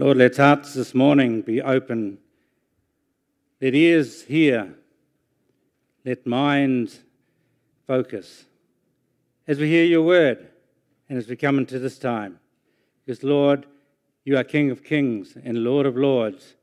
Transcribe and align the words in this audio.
Lord, 0.00 0.16
let 0.16 0.38
hearts 0.38 0.72
this 0.72 0.94
morning 0.94 1.42
be 1.42 1.60
open. 1.60 2.16
Let 3.60 3.74
ears 3.74 4.22
hear. 4.22 4.74
Let 6.06 6.26
minds 6.26 7.00
focus 7.86 8.46
as 9.46 9.58
we 9.58 9.68
hear 9.68 9.84
your 9.84 10.00
word 10.00 10.48
and 11.10 11.18
as 11.18 11.28
we 11.28 11.36
come 11.36 11.58
into 11.58 11.78
this 11.78 11.98
time. 11.98 12.40
Because, 13.04 13.22
Lord, 13.22 13.66
you 14.24 14.38
are 14.38 14.42
King 14.42 14.70
of 14.70 14.82
kings 14.82 15.36
and 15.44 15.64
Lord 15.64 15.84
of 15.84 15.98
lords. 15.98 16.54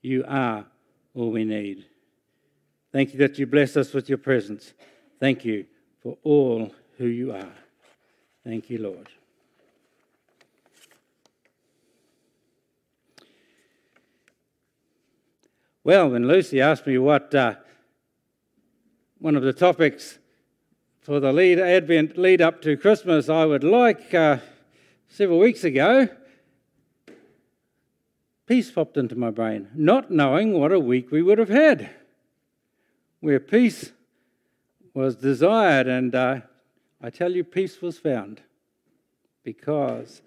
You 0.00 0.24
are 0.28 0.64
all 1.16 1.32
we 1.32 1.44
need. 1.44 1.86
Thank 2.92 3.12
you 3.12 3.18
that 3.18 3.40
you 3.40 3.46
bless 3.48 3.76
us 3.76 3.92
with 3.92 4.08
your 4.08 4.18
presence. 4.18 4.72
Thank 5.18 5.44
you 5.44 5.66
for 6.00 6.16
all 6.22 6.72
who 6.98 7.06
you 7.06 7.32
are. 7.32 7.54
Thank 8.44 8.70
you, 8.70 8.78
Lord. 8.78 9.08
Well, 15.86 16.08
when 16.08 16.26
Lucy 16.26 16.62
asked 16.62 16.86
me 16.86 16.96
what 16.96 17.34
uh, 17.34 17.56
one 19.18 19.36
of 19.36 19.42
the 19.42 19.52
topics 19.52 20.18
for 21.02 21.20
the 21.20 21.30
lead 21.30 21.58
Advent 21.58 22.16
lead 22.16 22.40
up 22.40 22.62
to 22.62 22.78
Christmas 22.78 23.28
I 23.28 23.44
would 23.44 23.62
like 23.62 24.14
uh, 24.14 24.38
several 25.08 25.38
weeks 25.38 25.62
ago, 25.62 26.08
peace 28.46 28.70
popped 28.70 28.96
into 28.96 29.14
my 29.14 29.30
brain, 29.30 29.68
not 29.74 30.10
knowing 30.10 30.58
what 30.58 30.72
a 30.72 30.80
week 30.80 31.10
we 31.10 31.20
would 31.20 31.36
have 31.36 31.50
had, 31.50 31.90
where 33.20 33.38
peace 33.38 33.92
was 34.94 35.16
desired, 35.16 35.86
and 35.86 36.14
uh, 36.14 36.40
I 37.02 37.10
tell 37.10 37.32
you, 37.32 37.44
peace 37.44 37.82
was 37.82 37.98
found 37.98 38.40
because 39.42 40.22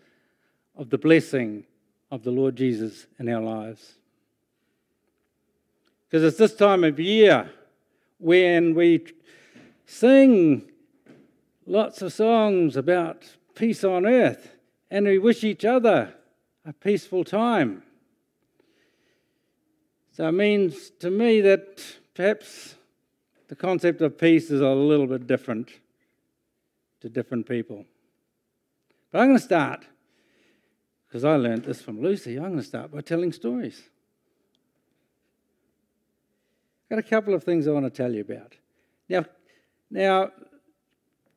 of 0.75 0.91
the 0.91 0.99
blessing 0.99 1.65
of 2.11 2.21
the 2.21 2.29
Lord 2.29 2.55
Jesus 2.55 3.07
in 3.17 3.27
our 3.27 3.41
lives. 3.41 3.95
Because 6.09 6.23
it's 6.23 6.37
this 6.37 6.55
time 6.55 6.83
of 6.83 6.99
year 6.99 7.49
when 8.17 8.73
we 8.73 9.05
sing 9.85 10.69
lots 11.65 12.01
of 12.01 12.13
songs 12.13 12.77
about 12.77 13.25
peace 13.55 13.83
on 13.83 14.05
earth 14.05 14.55
and 14.89 15.05
we 15.05 15.17
wish 15.17 15.43
each 15.43 15.65
other 15.65 16.13
a 16.65 16.71
peaceful 16.71 17.23
time. 17.23 17.83
So 20.13 20.27
it 20.27 20.31
means 20.31 20.91
to 20.99 21.09
me 21.11 21.41
that 21.41 21.83
perhaps 22.13 22.75
the 23.49 23.55
concept 23.55 24.01
of 24.01 24.17
peace 24.17 24.49
is 24.49 24.61
a 24.61 24.69
little 24.69 25.07
bit 25.07 25.27
different 25.27 25.69
to 27.01 27.09
different 27.09 27.47
people. 27.47 27.85
But 29.11 29.19
I'm 29.19 29.27
going 29.27 29.37
to 29.37 29.43
start, 29.43 29.85
because 31.07 31.23
I 31.23 31.35
learned 31.35 31.65
this 31.65 31.81
from 31.81 32.01
Lucy, 32.01 32.37
I'm 32.37 32.43
going 32.43 32.57
to 32.57 32.63
start 32.63 32.91
by 32.91 33.01
telling 33.01 33.31
stories. 33.31 33.83
I've 36.87 36.95
got 36.95 37.05
a 37.05 37.09
couple 37.09 37.33
of 37.33 37.43
things 37.43 37.67
I 37.67 37.71
want 37.71 37.85
to 37.85 37.89
tell 37.89 38.13
you 38.13 38.21
about. 38.21 38.55
Now, 39.09 39.25
now, 39.91 40.31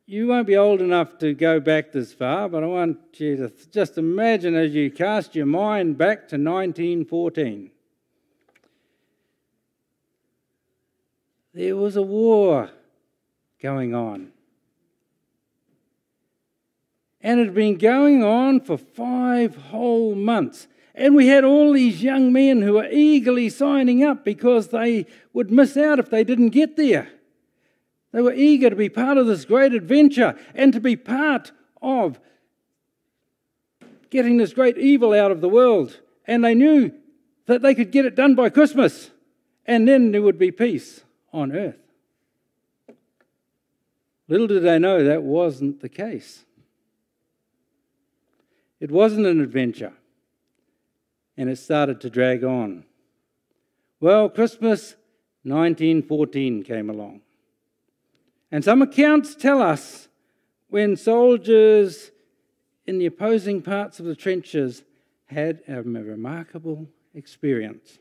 you 0.05 0.27
won't 0.27 0.47
be 0.47 0.55
old 0.55 0.81
enough 0.81 1.17
to 1.17 1.33
go 1.33 1.59
back 1.59 1.91
this 1.91 2.13
far, 2.13 2.47
but 2.47 2.63
I 2.63 2.67
want 2.67 2.97
you 3.13 3.35
to 3.35 3.51
just 3.69 3.97
imagine 3.97 4.55
as 4.55 4.73
you 4.73 4.89
cast 4.89 5.35
your 5.35 5.45
mind 5.45 5.97
back 5.97 6.29
to 6.29 6.37
1914. 6.37 7.69
There 11.53 11.75
was 11.75 11.97
a 11.97 12.01
war 12.01 12.69
going 13.61 13.93
on. 13.93 14.31
And 17.19 17.41
it 17.41 17.47
had 17.47 17.55
been 17.55 17.77
going 17.77 18.23
on 18.23 18.61
for 18.61 18.77
five 18.77 19.55
whole 19.55 20.15
months. 20.15 20.67
And 20.93 21.15
we 21.15 21.27
had 21.27 21.43
all 21.43 21.73
these 21.73 22.03
young 22.03 22.33
men 22.33 22.61
who 22.61 22.73
were 22.73 22.89
eagerly 22.89 23.49
signing 23.49 24.03
up 24.03 24.25
because 24.25 24.67
they 24.67 25.05
would 25.33 25.51
miss 25.51 25.77
out 25.77 25.99
if 25.99 26.09
they 26.09 26.23
didn't 26.23 26.49
get 26.49 26.75
there. 26.75 27.09
They 28.11 28.21
were 28.21 28.33
eager 28.33 28.69
to 28.69 28.75
be 28.75 28.89
part 28.89 29.17
of 29.17 29.25
this 29.25 29.45
great 29.45 29.73
adventure 29.73 30.37
and 30.53 30.73
to 30.73 30.81
be 30.81 30.97
part 30.97 31.53
of 31.81 32.19
getting 34.09 34.37
this 34.37 34.53
great 34.53 34.77
evil 34.77 35.13
out 35.13 35.31
of 35.31 35.39
the 35.39 35.47
world. 35.47 36.01
And 36.27 36.43
they 36.43 36.53
knew 36.53 36.91
that 37.45 37.61
they 37.61 37.73
could 37.73 37.91
get 37.91 38.05
it 38.05 38.15
done 38.15 38.35
by 38.35 38.49
Christmas, 38.49 39.11
and 39.65 39.87
then 39.87 40.11
there 40.11 40.21
would 40.21 40.37
be 40.37 40.51
peace 40.51 41.03
on 41.31 41.53
earth. 41.53 41.77
Little 44.27 44.47
did 44.47 44.63
they 44.63 44.79
know 44.79 45.03
that 45.03 45.23
wasn't 45.23 45.81
the 45.81 45.89
case. 45.89 46.45
It 48.79 48.91
wasn't 48.91 49.25
an 49.25 49.41
adventure 49.41 49.93
and 51.37 51.49
it 51.49 51.57
started 51.57 52.01
to 52.01 52.09
drag 52.09 52.43
on. 52.43 52.85
Well, 53.99 54.29
Christmas 54.29 54.95
1914 55.43 56.63
came 56.63 56.89
along. 56.89 57.21
And 58.51 58.63
some 58.63 58.81
accounts 58.81 59.35
tell 59.35 59.61
us 59.61 60.07
when 60.69 60.95
soldiers 60.95 62.11
in 62.85 62.97
the 62.97 63.05
opposing 63.05 63.61
parts 63.61 63.99
of 63.99 64.05
the 64.05 64.15
trenches 64.15 64.83
had 65.27 65.61
a 65.67 65.81
remarkable 65.81 66.87
experience. 67.13 67.99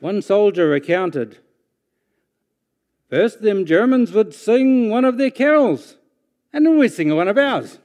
One 0.00 0.22
soldier 0.22 0.68
recounted 0.68 1.38
First, 3.10 3.42
them 3.42 3.64
Germans 3.64 4.10
would 4.12 4.34
sing 4.34 4.90
one 4.90 5.04
of 5.04 5.18
their 5.18 5.30
carols, 5.30 5.96
and 6.52 6.66
then 6.66 6.78
we'd 6.78 6.88
sing 6.88 7.14
one 7.14 7.28
of 7.28 7.38
ours 7.38 7.78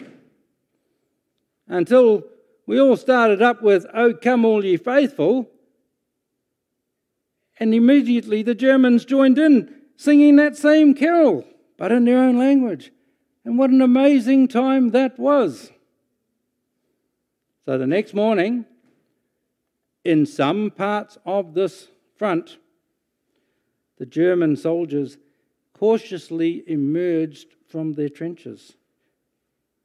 until 1.70 2.24
we 2.66 2.80
all 2.80 2.98
started 2.98 3.42
up 3.42 3.62
with, 3.62 3.86
Oh, 3.94 4.14
come 4.14 4.44
all 4.44 4.66
ye 4.66 4.76
faithful. 4.76 5.50
And 7.60 7.74
immediately 7.74 8.44
the 8.44 8.56
Germans 8.56 9.06
joined 9.06 9.38
in 9.38 9.74
singing 9.96 10.36
that 10.38 10.58
same 10.58 10.94
carol, 10.94 11.46
but 11.78 11.92
in 11.92 12.06
their 12.06 12.20
own 12.20 12.38
language. 12.38 12.92
And 13.46 13.58
what 13.58 13.70
an 13.70 13.82
amazing 13.82 14.48
time 14.48 14.90
that 14.90 15.18
was. 15.18 15.72
So 17.66 17.78
the 17.78 17.88
next 17.88 18.14
morning, 18.14 18.66
in 20.04 20.26
some 20.26 20.72
parts 20.72 21.18
of 21.26 21.54
this 21.54 21.90
front, 22.18 22.58
the 23.98 24.06
German 24.06 24.56
soldiers 24.56 25.18
cautiously 25.74 26.64
emerged 26.68 27.56
from 27.68 27.94
their 27.94 28.10
trenches, 28.10 28.74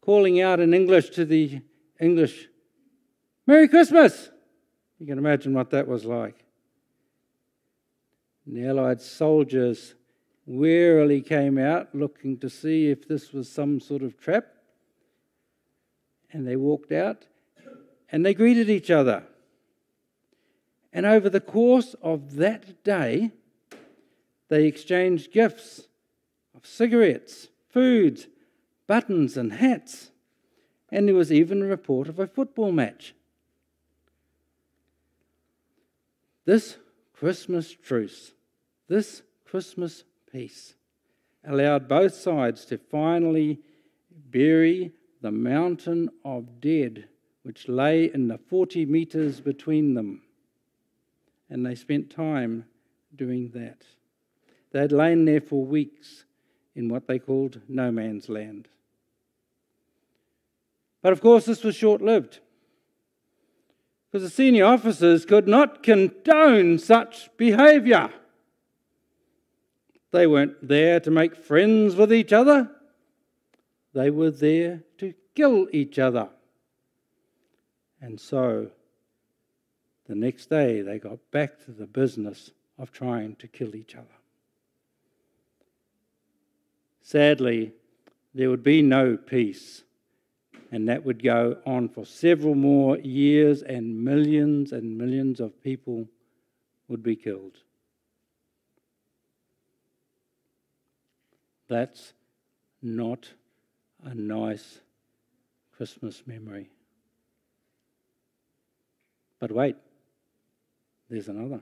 calling 0.00 0.40
out 0.40 0.60
in 0.60 0.72
English 0.74 1.10
to 1.10 1.24
the 1.24 1.60
English, 2.04 2.48
Merry 3.46 3.66
Christmas! 3.66 4.28
You 4.98 5.06
can 5.06 5.16
imagine 5.16 5.54
what 5.54 5.70
that 5.70 5.88
was 5.88 6.04
like. 6.04 6.44
And 8.44 8.54
The 8.54 8.66
Allied 8.66 9.00
soldiers 9.00 9.94
warily 10.44 11.22
came 11.22 11.56
out 11.56 11.94
looking 11.94 12.36
to 12.38 12.50
see 12.50 12.88
if 12.88 13.08
this 13.08 13.32
was 13.32 13.50
some 13.50 13.80
sort 13.80 14.02
of 14.02 14.18
trap. 14.18 14.44
And 16.30 16.46
they 16.46 16.56
walked 16.56 16.92
out 16.92 17.26
and 18.10 18.24
they 18.24 18.34
greeted 18.34 18.68
each 18.68 18.90
other. 18.90 19.24
And 20.92 21.06
over 21.06 21.30
the 21.30 21.40
course 21.40 21.94
of 22.02 22.36
that 22.36 22.84
day, 22.84 23.30
they 24.48 24.66
exchanged 24.66 25.32
gifts 25.32 25.88
of 26.54 26.66
cigarettes, 26.66 27.48
foods, 27.70 28.26
buttons, 28.86 29.38
and 29.38 29.54
hats 29.54 30.10
and 30.94 31.08
there 31.08 31.14
was 31.16 31.32
even 31.32 31.60
a 31.60 31.66
report 31.66 32.08
of 32.08 32.20
a 32.20 32.26
football 32.28 32.70
match. 32.70 33.16
This 36.44 36.76
Christmas 37.12 37.72
truce, 37.72 38.32
this 38.86 39.22
Christmas 39.44 40.04
peace, 40.30 40.74
allowed 41.44 41.88
both 41.88 42.14
sides 42.14 42.64
to 42.66 42.78
finally 42.78 43.58
bury 44.30 44.92
the 45.20 45.32
mountain 45.32 46.10
of 46.24 46.60
dead 46.60 47.08
which 47.42 47.68
lay 47.68 48.04
in 48.14 48.28
the 48.28 48.38
40 48.38 48.86
metres 48.86 49.40
between 49.40 49.94
them. 49.94 50.22
And 51.50 51.66
they 51.66 51.74
spent 51.74 52.08
time 52.08 52.66
doing 53.16 53.50
that. 53.54 53.82
They 54.70 54.78
had 54.78 54.92
lain 54.92 55.24
there 55.24 55.40
for 55.40 55.64
weeks 55.64 56.24
in 56.76 56.88
what 56.88 57.08
they 57.08 57.18
called 57.18 57.60
no 57.68 57.90
man's 57.90 58.28
land. 58.28 58.68
But 61.04 61.12
of 61.12 61.20
course, 61.20 61.44
this 61.44 61.62
was 61.62 61.76
short 61.76 62.00
lived 62.00 62.38
because 64.10 64.22
the 64.22 64.34
senior 64.34 64.64
officers 64.64 65.26
could 65.26 65.46
not 65.46 65.82
condone 65.82 66.78
such 66.78 67.28
behaviour. 67.36 68.08
They 70.12 70.26
weren't 70.26 70.66
there 70.66 71.00
to 71.00 71.10
make 71.10 71.36
friends 71.36 71.94
with 71.94 72.10
each 72.10 72.32
other, 72.32 72.70
they 73.92 74.08
were 74.08 74.30
there 74.30 74.82
to 74.96 75.12
kill 75.34 75.68
each 75.72 75.98
other. 75.98 76.30
And 78.00 78.18
so 78.18 78.70
the 80.06 80.14
next 80.14 80.46
day 80.46 80.80
they 80.80 80.98
got 80.98 81.18
back 81.30 81.62
to 81.66 81.70
the 81.70 81.86
business 81.86 82.50
of 82.78 82.92
trying 82.92 83.36
to 83.36 83.46
kill 83.46 83.76
each 83.76 83.94
other. 83.94 84.06
Sadly, 87.02 87.72
there 88.32 88.48
would 88.48 88.62
be 88.62 88.80
no 88.80 89.18
peace 89.18 89.82
And 90.74 90.88
that 90.88 91.04
would 91.04 91.22
go 91.22 91.58
on 91.64 91.88
for 91.88 92.04
several 92.04 92.56
more 92.56 92.98
years, 92.98 93.62
and 93.62 94.02
millions 94.02 94.72
and 94.72 94.98
millions 94.98 95.38
of 95.38 95.62
people 95.62 96.08
would 96.88 97.00
be 97.00 97.14
killed. 97.14 97.58
That's 101.68 102.12
not 102.82 103.30
a 104.02 104.16
nice 104.16 104.80
Christmas 105.76 106.24
memory. 106.26 106.70
But 109.38 109.52
wait, 109.52 109.76
there's 111.08 111.28
another. 111.28 111.60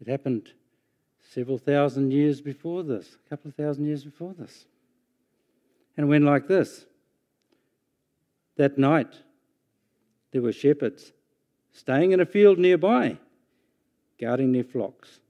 It 0.00 0.08
happened 0.08 0.54
several 1.34 1.58
thousand 1.58 2.12
years 2.14 2.40
before 2.40 2.82
this, 2.82 3.18
a 3.26 3.28
couple 3.28 3.50
of 3.50 3.54
thousand 3.56 3.84
years 3.84 4.04
before 4.04 4.32
this. 4.32 4.64
And 5.98 6.08
went 6.08 6.24
like 6.24 6.46
this 6.46 6.86
That 8.56 8.78
night, 8.78 9.14
there 10.30 10.40
were 10.40 10.52
shepherds 10.52 11.12
staying 11.72 12.12
in 12.12 12.20
a 12.20 12.26
field 12.26 12.58
nearby, 12.58 13.18
guarding 14.18 14.52
their 14.52 14.64
flocks. 14.64 15.20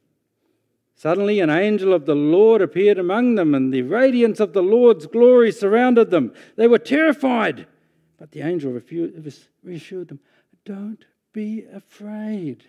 Suddenly, 0.94 1.40
an 1.40 1.48
angel 1.48 1.94
of 1.94 2.06
the 2.06 2.14
Lord 2.14 2.60
appeared 2.60 2.98
among 2.98 3.36
them, 3.36 3.54
and 3.54 3.72
the 3.72 3.82
radiance 3.82 4.40
of 4.40 4.52
the 4.52 4.62
Lord's 4.62 5.06
glory 5.06 5.52
surrounded 5.52 6.10
them. 6.10 6.34
They 6.56 6.68
were 6.68 6.78
terrified, 6.78 7.66
but 8.18 8.32
the 8.32 8.42
angel 8.42 8.78
reassured 9.62 10.08
them 10.08 10.20
Don't 10.64 11.04
be 11.32 11.64
afraid. 11.72 12.64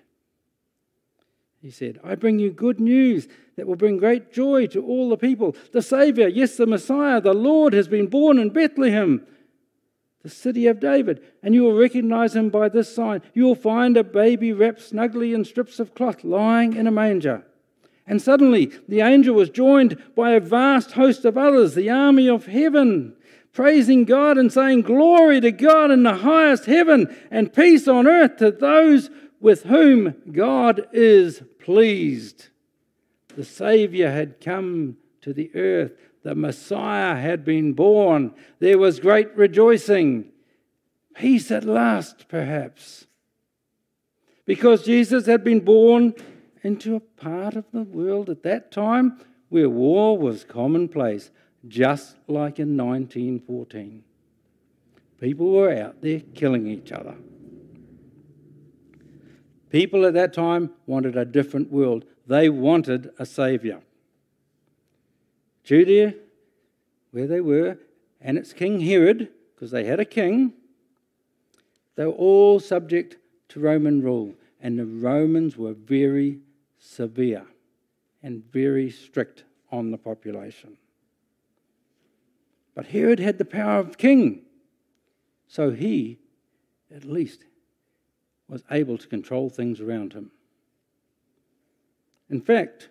He 1.61 1.71
said, 1.71 2.00
I 2.03 2.15
bring 2.15 2.39
you 2.39 2.51
good 2.51 2.79
news 2.79 3.27
that 3.57 3.67
will 3.67 3.75
bring 3.75 3.97
great 3.97 4.31
joy 4.31 4.67
to 4.67 4.81
all 4.85 5.09
the 5.09 5.17
people. 5.17 5.56
The 5.73 5.81
Savior, 5.81 6.27
yes, 6.27 6.56
the 6.56 6.65
Messiah, 6.65 7.19
the 7.19 7.33
Lord, 7.33 7.73
has 7.73 7.89
been 7.89 8.07
born 8.07 8.39
in 8.39 8.50
Bethlehem, 8.50 9.27
the 10.23 10.29
city 10.29 10.67
of 10.67 10.79
David, 10.79 11.21
and 11.44 11.53
you 11.53 11.63
will 11.63 11.77
recognize 11.77 12.35
him 12.35 12.50
by 12.50 12.69
this 12.69 12.94
sign. 12.94 13.21
You 13.33 13.44
will 13.44 13.56
find 13.56 13.97
a 13.97 14.06
baby 14.06 14.53
wrapped 14.53 14.81
snugly 14.81 15.33
in 15.33 15.44
strips 15.44 15.79
of 15.79 15.94
cloth 15.95 16.23
lying 16.23 16.75
in 16.77 16.88
a 16.88 16.91
manger. 16.91 17.44
And 18.07 18.21
suddenly 18.21 18.71
the 18.88 19.01
angel 19.01 19.35
was 19.35 19.50
joined 19.50 20.01
by 20.15 20.31
a 20.31 20.39
vast 20.39 20.94
host 20.94 21.25
of 21.25 21.38
others, 21.38 21.75
the 21.75 21.89
army 21.89 22.29
of 22.29 22.45
heaven, 22.45 23.15
praising 23.51 24.06
God 24.06 24.38
and 24.38 24.51
saying, 24.51 24.83
Glory 24.83 25.41
to 25.41 25.51
God 25.51 25.91
in 25.91 26.03
the 26.03 26.15
highest 26.15 26.65
heaven, 26.65 27.13
and 27.29 27.53
peace 27.53 27.88
on 27.88 28.07
earth 28.07 28.38
to 28.38 28.51
those 28.51 29.09
with 29.39 29.63
whom 29.63 30.15
God 30.31 30.88
is 30.91 31.41
pleased. 31.59 32.47
The 33.36 33.45
Savior 33.45 34.12
had 34.12 34.41
come 34.41 34.97
to 35.21 35.33
the 35.33 35.51
earth, 35.56 35.91
the 36.24 36.36
Messiah 36.36 37.15
had 37.15 37.45
been 37.45 37.74
born. 37.74 38.33
There 38.59 38.77
was 38.77 39.00
great 39.00 39.36
rejoicing. 39.36 40.31
Peace 41.15 41.51
at 41.51 41.63
last, 41.63 42.27
perhaps. 42.27 43.07
Because 44.45 44.83
Jesus 44.83 45.25
had 45.25 45.44
been 45.44 45.62
born 45.62 46.13
into 46.63 46.95
a 46.95 47.00
part 47.00 47.56
of 47.56 47.65
the 47.71 47.83
world 47.83 48.30
at 48.30 48.44
that 48.44 48.71
time 48.71 49.19
where 49.50 49.69
war 49.69 50.18
was 50.18 50.44
commonplace, 50.44 51.31
just 51.68 52.18
like 52.27 52.59
in 52.59 52.75
1914. 52.77 54.03
People 55.19 55.51
were 55.51 55.74
out 55.74 56.01
there 56.01 56.21
killing 56.33 56.68
each 56.68 56.92
other. 56.92 57.15
People 59.69 60.06
at 60.06 60.13
that 60.16 60.33
time 60.33 60.71
wanted 60.86 61.16
a 61.16 61.25
different 61.25 61.71
world. 61.71 62.06
They 62.27 62.50
wanted 62.50 63.12
a 63.19 63.25
Saviour. 63.25 63.81
Judea, 65.63 66.16
where 67.12 67.27
they 67.27 67.42
were, 67.42 67.77
and 68.21 68.38
its 68.38 68.54
King 68.54 68.80
Herod, 68.80 69.30
because 69.54 69.71
they 69.71 69.86
had 69.86 70.00
a 70.00 70.06
king, 70.06 70.54
they 71.95 72.06
were 72.06 72.12
all 72.12 72.60
subject 72.60 73.18
to 73.50 73.60
Roman 73.60 74.01
rule. 74.01 74.33
And 74.62 74.77
the 74.77 74.86
Romans 74.86 75.57
were 75.57 75.74
very 75.74 76.39
severe 76.80 77.45
and 78.24 78.44
very 78.51 78.89
strict 78.89 79.44
on 79.71 79.92
the 79.92 79.98
population. 79.98 80.77
But 82.74 82.88
Herod 82.88 83.19
had 83.19 83.38
the 83.38 83.45
power 83.45 83.80
of 83.80 83.98
king, 83.98 84.42
so 85.48 85.71
he, 85.71 86.19
at 86.94 87.04
least, 87.04 87.45
was 88.50 88.63
able 88.72 88.98
to 88.98 89.07
control 89.07 89.50
things 89.50 89.80
around 89.80 90.13
him. 90.13 90.31
In 92.30 92.42
fact, 92.42 92.90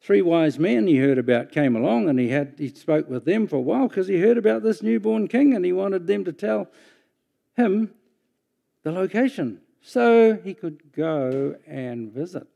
three 0.00 0.22
wise 0.22 0.58
men 0.58 0.86
he 0.86 0.96
heard 0.96 1.18
about 1.18 1.52
came 1.52 1.76
along 1.76 2.08
and 2.08 2.18
he 2.18 2.30
had 2.30 2.54
he 2.58 2.68
spoke 2.68 3.08
with 3.08 3.24
them 3.24 3.46
for 3.46 3.56
a 3.56 3.60
while 3.60 3.88
because 3.88 4.08
he 4.08 4.20
heard 4.20 4.38
about 4.38 4.62
this 4.62 4.82
newborn 4.82 5.28
king 5.28 5.54
and 5.54 5.64
he 5.64 5.72
wanted 5.72 6.06
them 6.06 6.24
to 6.24 6.32
tell 6.32 6.68
him 7.56 7.92
the 8.82 8.90
location 8.90 9.60
so 9.80 10.34
he 10.42 10.54
could 10.54 10.92
go 10.92 11.54
and 11.66 12.12
visit. 12.12 12.46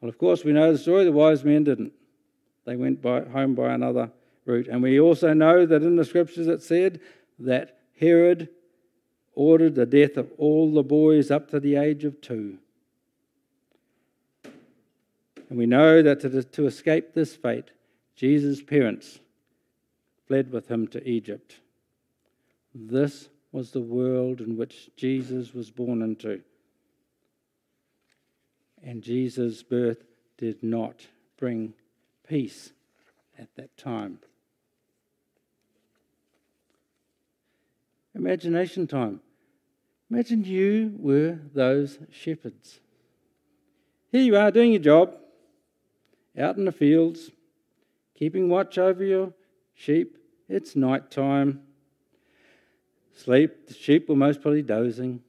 Well, 0.00 0.08
of 0.08 0.18
course, 0.18 0.44
we 0.44 0.52
know 0.52 0.70
the 0.70 0.78
story. 0.78 1.04
The 1.04 1.12
wise 1.12 1.44
men 1.44 1.64
didn't. 1.64 1.92
They 2.64 2.76
went 2.76 3.02
by, 3.02 3.24
home 3.24 3.54
by 3.54 3.72
another 3.72 4.12
route. 4.44 4.68
And 4.68 4.82
we 4.82 5.00
also 5.00 5.32
know 5.32 5.66
that 5.66 5.82
in 5.82 5.96
the 5.96 6.04
scriptures 6.04 6.46
it 6.46 6.62
said 6.62 7.00
that 7.40 7.78
Herod 7.98 8.48
ordered 9.38 9.76
the 9.76 9.86
death 9.86 10.16
of 10.16 10.32
all 10.36 10.72
the 10.72 10.82
boys 10.82 11.30
up 11.30 11.48
to 11.48 11.60
the 11.60 11.76
age 11.76 12.04
of 12.04 12.20
two. 12.20 12.58
And 15.48 15.56
we 15.56 15.64
know 15.64 16.02
that 16.02 16.52
to, 16.52 16.66
escape 16.66 17.14
this 17.14 17.36
fate, 17.36 17.70
Jesus' 18.16 18.60
parents 18.60 19.20
fled 20.26 20.50
with 20.50 20.68
him 20.68 20.88
to 20.88 21.08
Egypt. 21.08 21.60
This 22.74 23.28
was 23.52 23.70
the 23.70 23.80
world 23.80 24.40
in 24.40 24.56
which 24.56 24.90
Jesus 24.96 25.54
was 25.54 25.70
born 25.70 26.02
into. 26.02 26.40
And 28.82 29.02
Jesus' 29.02 29.62
birth 29.62 30.02
did 30.36 30.64
not 30.64 31.06
bring 31.38 31.74
peace 32.28 32.72
at 33.38 33.54
that 33.54 33.76
time. 33.76 34.18
Imagination 38.16 38.88
time. 38.88 39.20
Imagine 40.10 40.44
you 40.44 40.94
were 40.98 41.38
those 41.54 41.98
shepherds. 42.10 42.80
Here 44.10 44.22
you 44.22 44.36
are 44.36 44.50
doing 44.50 44.72
your 44.72 44.80
job, 44.80 45.14
out 46.38 46.56
in 46.56 46.64
the 46.64 46.72
fields, 46.72 47.30
keeping 48.14 48.48
watch 48.48 48.78
over 48.78 49.04
your 49.04 49.34
sheep. 49.74 50.16
It's 50.48 50.74
night 50.74 51.10
time. 51.10 51.60
Sleep, 53.14 53.66
the 53.66 53.74
sheep 53.74 54.08
were 54.08 54.16
most 54.16 54.40
probably 54.40 54.62
dozing. 54.62 55.20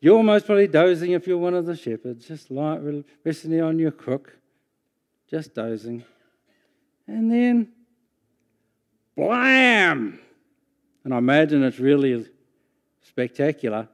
You're 0.00 0.24
most 0.24 0.46
probably 0.46 0.66
dozing 0.66 1.12
if 1.12 1.28
you're 1.28 1.38
one 1.38 1.54
of 1.54 1.66
the 1.66 1.76
shepherds, 1.76 2.26
just 2.26 2.50
like 2.50 2.80
resting 3.24 3.60
on 3.60 3.78
your 3.78 3.92
crook, 3.92 4.36
just 5.30 5.54
dozing. 5.54 6.02
And 7.06 7.30
then, 7.30 7.68
blam! 9.16 10.18
And 11.04 11.14
I 11.14 11.18
imagine 11.18 11.62
it's 11.62 11.78
really 11.78 12.26
spectacular, 13.02 13.88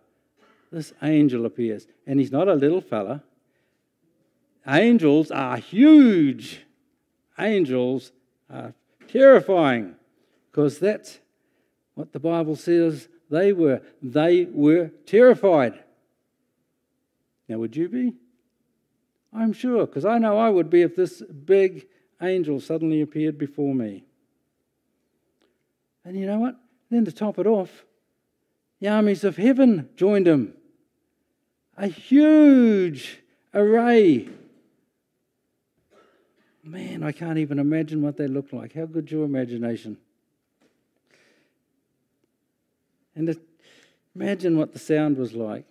this 0.70 0.92
angel 1.02 1.46
appears. 1.46 1.86
And 2.06 2.20
he's 2.20 2.32
not 2.32 2.48
a 2.48 2.54
little 2.54 2.80
fella. 2.80 3.22
Angels 4.66 5.30
are 5.30 5.56
huge. 5.56 6.60
Angels 7.38 8.12
are 8.50 8.74
terrifying 9.08 9.94
because 10.50 10.78
that's 10.78 11.20
what 11.94 12.12
the 12.12 12.20
Bible 12.20 12.56
says 12.56 13.08
they 13.30 13.52
were. 13.52 13.80
They 14.02 14.44
were 14.44 14.90
terrified. 15.06 15.82
Now, 17.48 17.58
would 17.58 17.76
you 17.76 17.88
be? 17.88 18.14
I'm 19.32 19.52
sure, 19.52 19.86
because 19.86 20.04
I 20.04 20.18
know 20.18 20.38
I 20.38 20.50
would 20.50 20.70
be 20.70 20.82
if 20.82 20.96
this 20.96 21.22
big 21.22 21.86
angel 22.20 22.60
suddenly 22.60 23.00
appeared 23.00 23.38
before 23.38 23.74
me. 23.74 24.04
And 26.04 26.18
you 26.18 26.26
know 26.26 26.38
what? 26.38 26.56
Then 26.90 27.04
to 27.04 27.12
top 27.12 27.38
it 27.38 27.46
off, 27.46 27.84
the 28.80 28.88
armies 28.88 29.24
of 29.24 29.36
heaven 29.36 29.88
joined 29.96 30.26
him. 30.26 30.54
A 31.76 31.86
huge 31.86 33.20
array. 33.54 34.28
Man, 36.62 37.02
I 37.02 37.12
can't 37.12 37.38
even 37.38 37.58
imagine 37.58 38.02
what 38.02 38.16
they 38.16 38.26
looked 38.26 38.52
like. 38.52 38.74
How 38.74 38.86
good 38.86 39.10
your 39.10 39.24
imagination? 39.24 39.96
And 43.14 43.36
imagine 44.14 44.56
what 44.58 44.72
the 44.72 44.78
sound 44.78 45.16
was 45.16 45.32
like. 45.32 45.64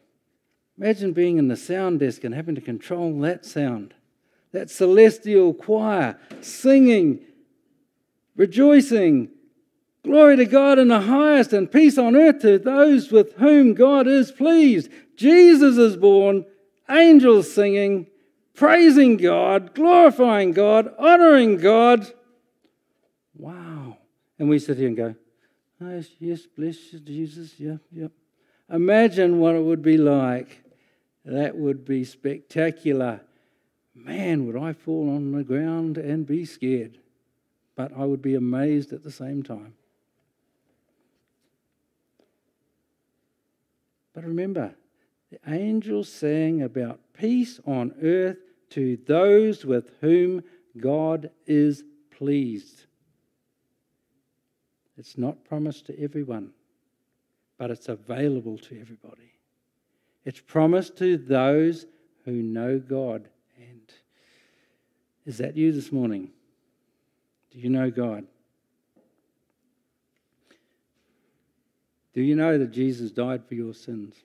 Imagine 0.78 1.14
being 1.14 1.38
in 1.38 1.48
the 1.48 1.56
sound 1.56 2.00
desk 2.00 2.24
and 2.24 2.36
having 2.36 2.56
to 2.56 2.62
control 2.62 3.20
that 3.22 3.46
sound. 3.46 3.94
That 4.52 4.70
celestial 4.70 5.54
choir 5.54 6.18
singing, 6.42 7.20
rejoicing, 8.36 9.30
Glory 10.08 10.38
to 10.38 10.46
God 10.46 10.80
in 10.80 10.88
the 10.88 11.02
highest 11.02 11.52
and 11.52 11.70
peace 11.70 11.98
on 11.98 12.16
earth 12.16 12.40
to 12.40 12.58
those 12.58 13.12
with 13.12 13.34
whom 13.34 13.74
God 13.74 14.08
is 14.08 14.32
pleased. 14.32 14.90
Jesus 15.18 15.76
is 15.76 15.98
born, 15.98 16.46
angels 16.90 17.54
singing, 17.54 18.08
praising 18.54 19.18
God, 19.18 19.76
glorifying 19.76 20.54
God, 20.54 20.94
honoring 20.98 21.58
God. 21.58 22.10
Wow. 23.36 23.98
And 24.40 24.48
we 24.48 24.60
sit 24.60 24.78
here 24.78 24.88
and 24.88 24.96
go, 24.96 25.16
oh, 25.82 25.90
yes, 25.90 26.08
yes, 26.20 26.42
bless 26.58 26.94
you, 26.94 27.00
Jesus, 27.00 27.60
yeah, 27.60 27.78
yeah. 27.92 28.08
Imagine 28.72 29.40
what 29.40 29.56
it 29.56 29.62
would 29.62 29.82
be 29.82 29.98
like. 29.98 30.64
That 31.26 31.58
would 31.58 31.84
be 31.84 32.06
spectacular. 32.06 33.20
Man, 33.94 34.48
would 34.48 34.56
I 34.56 34.72
fall 34.72 35.14
on 35.14 35.34
the 35.34 35.44
ground 35.44 35.98
and 35.98 36.26
be 36.26 36.46
scared. 36.46 36.98
But 37.76 37.92
I 37.98 38.06
would 38.06 38.22
be 38.22 38.36
amazed 38.36 38.94
at 38.94 39.04
the 39.04 39.12
same 39.12 39.44
time. 39.44 39.74
But 44.18 44.26
remember, 44.26 44.74
the 45.30 45.38
angels 45.48 46.12
sang 46.12 46.64
about 46.64 47.00
peace 47.14 47.60
on 47.68 47.94
earth 48.02 48.40
to 48.72 48.98
those 49.06 49.64
with 49.64 49.92
whom 50.02 50.44
God 50.76 51.30
is 51.46 51.84
pleased. 52.10 52.88
It's 54.98 55.20
not 55.20 55.46
promised 55.46 55.86
to 55.86 56.04
everyone, 56.04 56.50
but 57.60 57.70
it's 57.70 57.90
available 57.90 58.58
to 58.58 58.82
everybody. 58.82 59.34
It's 60.26 60.40
promised 60.40 60.98
to 60.98 61.18
those 61.18 61.86
who 62.26 62.42
know 62.42 62.80
God. 62.80 63.30
And 63.60 63.94
is 65.28 65.38
that 65.38 65.56
you 65.56 65.72
this 65.72 65.92
morning? 65.92 66.32
Do 67.52 67.60
you 67.60 67.70
know 67.70 67.92
God? 67.92 68.26
Do 72.18 72.24
you 72.24 72.34
know 72.36 72.58
that 72.58 72.72
Jesus 72.72 73.12
died 73.12 73.46
for 73.48 73.54
your 73.54 73.76
sins? 73.76 74.16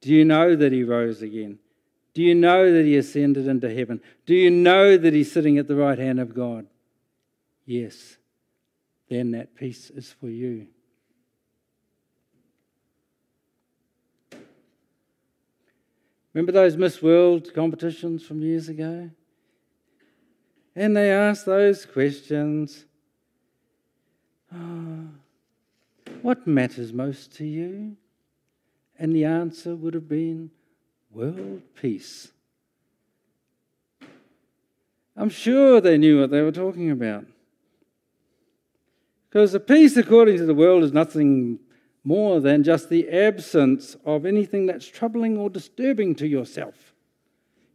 Do 0.00 0.12
you 0.12 0.24
know 0.24 0.56
that 0.56 0.72
he 0.72 0.82
rose 0.82 1.22
again? 1.22 1.60
Do 2.14 2.20
you 2.20 2.34
know 2.34 2.72
that 2.72 2.84
he 2.84 2.96
ascended 2.96 3.46
into 3.46 3.72
heaven? 3.72 4.00
Do 4.26 4.34
you 4.34 4.50
know 4.50 4.96
that 4.96 5.14
he's 5.14 5.30
sitting 5.30 5.56
at 5.56 5.68
the 5.68 5.76
right 5.76 6.00
hand 6.00 6.18
of 6.18 6.34
God? 6.34 6.66
Yes. 7.64 8.16
Then 9.08 9.30
that 9.30 9.54
peace 9.54 9.88
is 9.90 10.12
for 10.18 10.28
you. 10.28 10.66
Remember 16.34 16.50
those 16.50 16.76
Miss 16.76 17.00
World 17.00 17.54
competitions 17.54 18.26
from 18.26 18.42
years 18.42 18.68
ago? 18.68 19.08
And 20.74 20.96
they 20.96 21.12
asked 21.12 21.46
those 21.46 21.86
questions. 21.86 22.84
Oh, 24.52 25.06
what 26.26 26.44
matters 26.44 26.92
most 26.92 27.36
to 27.36 27.44
you? 27.44 27.96
And 28.98 29.14
the 29.14 29.24
answer 29.24 29.76
would 29.76 29.94
have 29.94 30.08
been 30.08 30.50
world 31.12 31.62
peace. 31.80 32.32
I'm 35.16 35.28
sure 35.28 35.80
they 35.80 35.96
knew 35.96 36.20
what 36.20 36.32
they 36.32 36.42
were 36.42 36.50
talking 36.50 36.90
about. 36.90 37.26
Because 39.28 39.52
the 39.52 39.60
peace, 39.60 39.96
according 39.96 40.38
to 40.38 40.46
the 40.46 40.54
world, 40.54 40.82
is 40.82 40.92
nothing 40.92 41.60
more 42.02 42.40
than 42.40 42.64
just 42.64 42.88
the 42.88 43.08
absence 43.08 43.96
of 44.04 44.26
anything 44.26 44.66
that's 44.66 44.88
troubling 44.88 45.38
or 45.38 45.48
disturbing 45.48 46.16
to 46.16 46.26
yourself. 46.26 46.92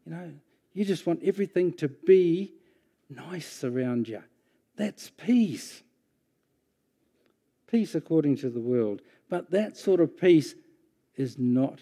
You 0.05 0.11
know, 0.11 0.31
you 0.73 0.83
just 0.83 1.07
want 1.07 1.23
everything 1.23 1.71
to 1.75 1.87
be 1.87 2.51
nice 3.09 3.63
around 3.63 4.09
you. 4.09 4.21
That's 4.75 5.09
peace. 5.09 5.83
Peace 7.71 7.95
according 7.95 8.35
to 8.37 8.49
the 8.49 8.59
world. 8.59 9.01
But 9.29 9.49
that 9.51 9.77
sort 9.77 10.01
of 10.01 10.19
peace 10.19 10.55
is 11.15 11.37
not 11.37 11.79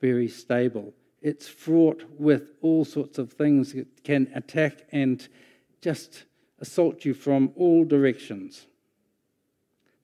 very 0.00 0.26
stable. 0.26 0.94
It's 1.20 1.46
fraught 1.46 2.02
with 2.18 2.52
all 2.62 2.86
sorts 2.86 3.18
of 3.18 3.32
things 3.32 3.74
that 3.74 4.02
can 4.04 4.30
attack 4.34 4.86
and 4.90 5.28
just 5.82 6.24
assault 6.58 7.04
you 7.04 7.12
from 7.12 7.52
all 7.56 7.84
directions. 7.84 8.66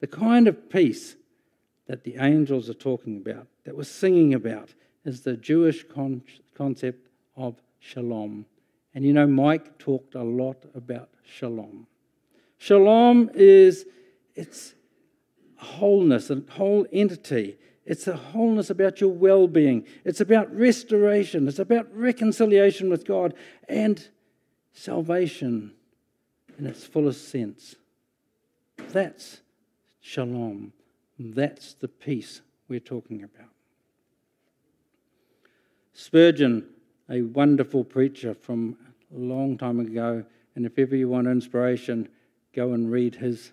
The 0.01 0.07
kind 0.07 0.47
of 0.47 0.69
peace 0.69 1.17
that 1.87 2.05
the 2.05 2.17
angels 2.21 2.69
are 2.69 2.75
talking 2.75 3.17
about, 3.17 3.47
that 3.65 3.77
we're 3.77 3.85
singing 3.85 4.35
about, 4.35 4.75
is 5.05 5.23
the 5.23 5.37
Jewish 5.37 5.85
con- 5.89 6.23
concept 6.55 7.09
of 7.35 7.57
shalom. 7.79 8.45
And 8.95 9.05
you 9.05 9.13
know, 9.13 9.27
Mike 9.27 9.79
talked 9.79 10.15
a 10.15 10.23
lot 10.23 10.65
about 10.75 11.09
shalom. 11.25 11.87
Shalom 12.59 13.31
is 13.35 13.87
it's 14.35 14.75
wholeness, 15.59 16.31
a 16.31 16.43
whole 16.51 16.87
entity. 16.93 17.59
It's 17.85 18.07
a 18.07 18.17
wholeness 18.17 18.71
about 18.71 19.01
your 19.01 19.11
well 19.11 19.49
being. 19.49 19.87
It's 20.05 20.21
about 20.21 20.55
restoration. 20.55 21.49
It's 21.49 21.59
about 21.59 21.87
reconciliation 21.95 22.91
with 22.91 23.07
God 23.07 23.35
and 23.69 24.09
salvation 24.73 25.73
in 26.59 26.67
its 26.67 26.85
fullest 26.85 27.29
sense. 27.29 27.77
That's 28.91 29.41
shalom. 30.01 30.73
That's 31.19 31.75
the 31.75 31.89
peace 31.89 32.43
we're 32.69 32.81
talking 32.81 33.23
about. 33.23 33.51
Spurgeon, 35.93 36.65
a 37.11 37.23
wonderful 37.23 37.83
preacher 37.83 38.35
from 38.35 38.77
a 39.15 39.19
long 39.19 39.59
time 39.59 39.81
ago, 39.81 40.25
and 40.55 40.65
if 40.67 40.79
ever 40.79 40.95
you 40.95 41.09
want 41.09 41.27
inspiration, 41.27 42.09
go 42.55 42.73
and 42.73 42.91
read 42.91 43.17
his 43.17 43.53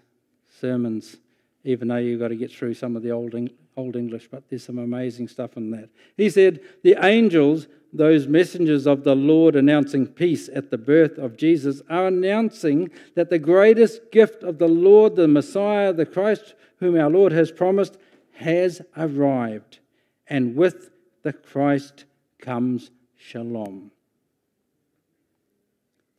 sermons, 0.60 1.18
even 1.66 1.90
though 1.90 1.98
you've 1.98 2.20
got 2.20 2.30
to 2.30 2.36
get 2.36 2.52
through 2.52 2.76
some 2.76 2.96
of 2.96 3.04
the 3.04 3.12
old 3.12 3.36
Old 3.78 3.98
English, 3.98 4.30
but 4.32 4.44
there's 4.50 4.64
some 4.64 4.78
amazing 4.78 5.28
stuff 5.28 5.58
in 5.58 5.72
that. 5.72 5.90
He 6.16 6.30
said, 6.30 6.62
The 6.84 6.96
angels, 7.04 7.68
those 7.92 8.26
messengers 8.26 8.88
of 8.88 9.04
the 9.04 9.16
Lord 9.16 9.56
announcing 9.56 10.08
peace 10.08 10.50
at 10.54 10.72
the 10.72 10.78
birth 10.78 11.18
of 11.18 11.36
Jesus, 11.36 11.82
are 11.90 12.08
announcing 12.08 12.90
that 13.16 13.30
the 13.30 13.40
greatest 13.40 14.12
gift 14.14 14.44
of 14.44 14.60
the 14.60 14.68
Lord, 14.68 15.18
the 15.18 15.28
Messiah, 15.28 15.92
the 15.92 16.06
Christ, 16.06 16.54
whom 16.78 16.98
our 16.98 17.10
Lord 17.10 17.34
has 17.34 17.52
promised, 17.52 17.98
has 18.36 18.82
arrived. 18.96 19.80
And 20.28 20.56
with 20.56 20.92
the 21.24 21.34
Christ 21.34 22.06
comes 22.40 22.92
shalom. 23.18 23.92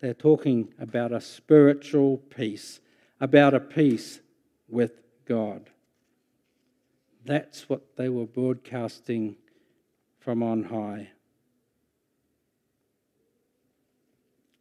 They're 0.01 0.13
talking 0.13 0.75
about 0.79 1.13
a 1.13 1.23
spiritual 1.23 2.19
peace, 2.19 2.81
about 3.19 3.55
a 3.55 3.61
peace 3.61 4.21
with 4.69 5.06
God. 5.27 5.71
That's 7.25 7.69
what 7.69 7.97
they 7.97 8.09
were 8.09 8.27
broadcasting 8.27 9.37
from 10.21 10.43
on 10.43 10.65
high. 10.65 11.11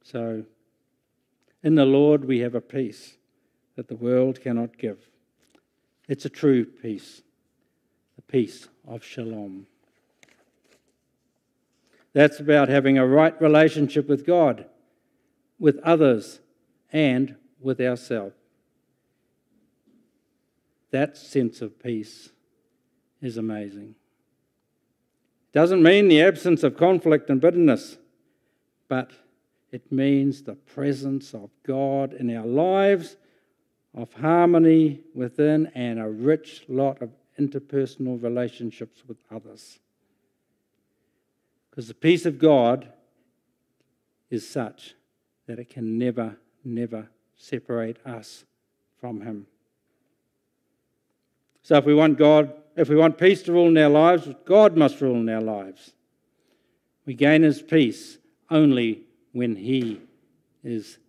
So, 0.04 0.44
in 1.64 1.76
the 1.76 1.86
Lord, 1.86 2.26
we 2.26 2.40
have 2.40 2.56
a 2.56 2.62
peace 2.62 3.18
that 3.76 3.88
the 3.88 3.96
world 3.96 4.42
cannot 4.42 4.78
give. 4.78 5.00
It's 6.08 6.26
a 6.26 6.30
true 6.30 6.66
peace, 6.66 7.22
the 8.16 8.22
peace 8.22 8.68
of 8.88 9.04
shalom. 9.04 9.68
That's 12.14 12.40
about 12.40 12.70
having 12.70 12.98
a 12.98 13.08
right 13.08 13.40
relationship 13.42 14.08
with 14.08 14.26
God, 14.26 14.66
with 15.60 15.80
others, 15.80 16.40
and 16.94 17.36
with 17.60 17.82
ourselves. 17.82 18.36
That 20.96 21.18
sense 21.18 21.62
of 21.62 21.78
peace 21.78 22.30
is 23.22 23.36
amazing. 23.36 23.96
It 25.50 25.52
doesn't 25.52 25.84
mean 25.84 26.08
the 26.08 26.22
absence 26.22 26.64
of 26.64 26.78
conflict 26.78 27.30
and 27.30 27.42
bitterness, 27.42 27.98
but 28.88 29.12
it 29.74 29.92
means 29.92 30.44
the 30.44 30.56
presence 30.56 31.34
of 31.34 31.50
God 31.68 32.14
in 32.14 32.34
our 32.34 32.46
lives, 32.46 33.18
of 33.94 34.14
harmony 34.14 35.02
within, 35.14 35.70
and 35.76 36.00
a 36.00 36.08
rich 36.08 36.64
lot 36.70 37.02
of 37.02 37.10
interpersonal 37.38 38.24
relationships 38.24 39.04
with 39.06 39.18
others. 39.30 39.80
Because 41.72 41.90
the 41.90 41.94
peace 41.94 42.26
of 42.26 42.40
God 42.40 42.88
is 44.30 44.48
such 44.48 44.96
that 45.46 45.60
it 45.60 45.70
can 45.70 45.98
never, 45.98 46.38
never 46.64 47.10
separate 47.36 47.98
us 48.06 48.46
from 48.98 49.20
Him. 49.20 49.48
So 51.66 51.78
if 51.78 51.86
we 51.86 51.96
want 51.96 52.20
God 52.20 52.54
if 52.76 52.90
we 52.90 52.96
want 52.96 53.18
peace 53.18 53.42
to 53.44 53.54
rule 53.54 53.70
in 53.70 53.78
our 53.80 53.90
lives, 53.90 54.30
God 54.46 54.78
must 54.78 55.02
rule 55.02 55.16
in 55.16 55.28
our 55.30 55.42
lives. 55.42 55.94
We 57.08 57.16
gain 57.16 57.42
his 57.42 57.60
peace 57.60 58.20
only 58.52 59.02
when 59.32 59.56
he 59.56 60.00
is 60.64 61.00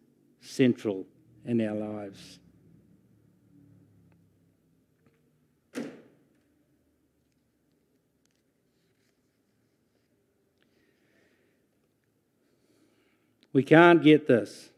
central 0.41 1.05
in 1.45 1.61
our 1.61 1.75
lives. 1.75 2.39
We 13.53 13.63
can't 13.63 14.03
get 14.03 14.27
this 14.27 14.71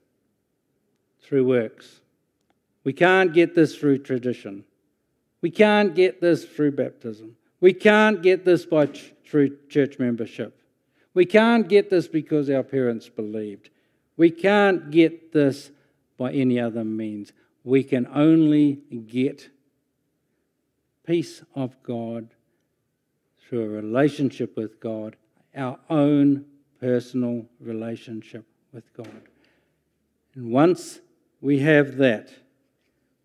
through 1.23 1.47
works. 1.47 2.01
We 2.83 2.93
can't 2.93 3.33
get 3.33 3.55
this 3.55 3.77
through 3.77 3.99
tradition. 3.99 4.65
We 5.41 5.51
can't 5.51 5.95
get 5.95 6.21
this 6.21 6.45
through 6.45 6.73
baptism. 6.73 7.37
We 7.61 7.73
can't 7.73 8.23
get 8.23 8.45
this 8.45 8.65
by 8.67 8.87
ch- 8.87 9.13
through 9.25 9.57
church 9.69 9.99
membership. 9.99 10.61
We 11.15 11.27
can't 11.27 11.69
get 11.69 11.91
this 11.91 12.09
because 12.09 12.49
our 12.51 12.63
parents 12.63 13.09
believed. 13.09 13.71
We 14.17 14.31
can't 14.31 14.91
get 14.91 15.33
this 15.33 15.71
by 16.17 16.33
any 16.33 16.59
other 16.59 16.85
means. 16.85 17.33
we 17.65 17.85
can 17.85 18.07
only 18.15 18.79
get 19.09 19.51
peace 21.05 21.43
of 21.55 21.77
God 21.83 22.29
through 23.47 23.65
a 23.65 23.69
relationship 23.69 24.57
with 24.57 24.81
God, 24.81 25.17
our 25.55 25.79
own 25.91 26.45
personal 26.81 27.45
relationship 27.61 28.47
with 28.73 28.91
God. 28.95 29.23
And 30.35 30.51
once 30.51 31.01
we 31.41 31.59
have 31.59 31.97
that, 31.97 32.31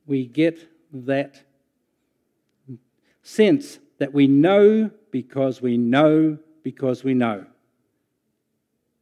we 0.05 0.25
get 0.25 0.67
that 0.91 1.41
sense 3.23 3.79
that 3.97 4.13
we 4.13 4.27
know 4.27 4.91
because 5.11 5.61
we 5.61 5.77
know 5.77 6.37
because 6.63 7.03
we 7.03 7.13
know. 7.13 7.45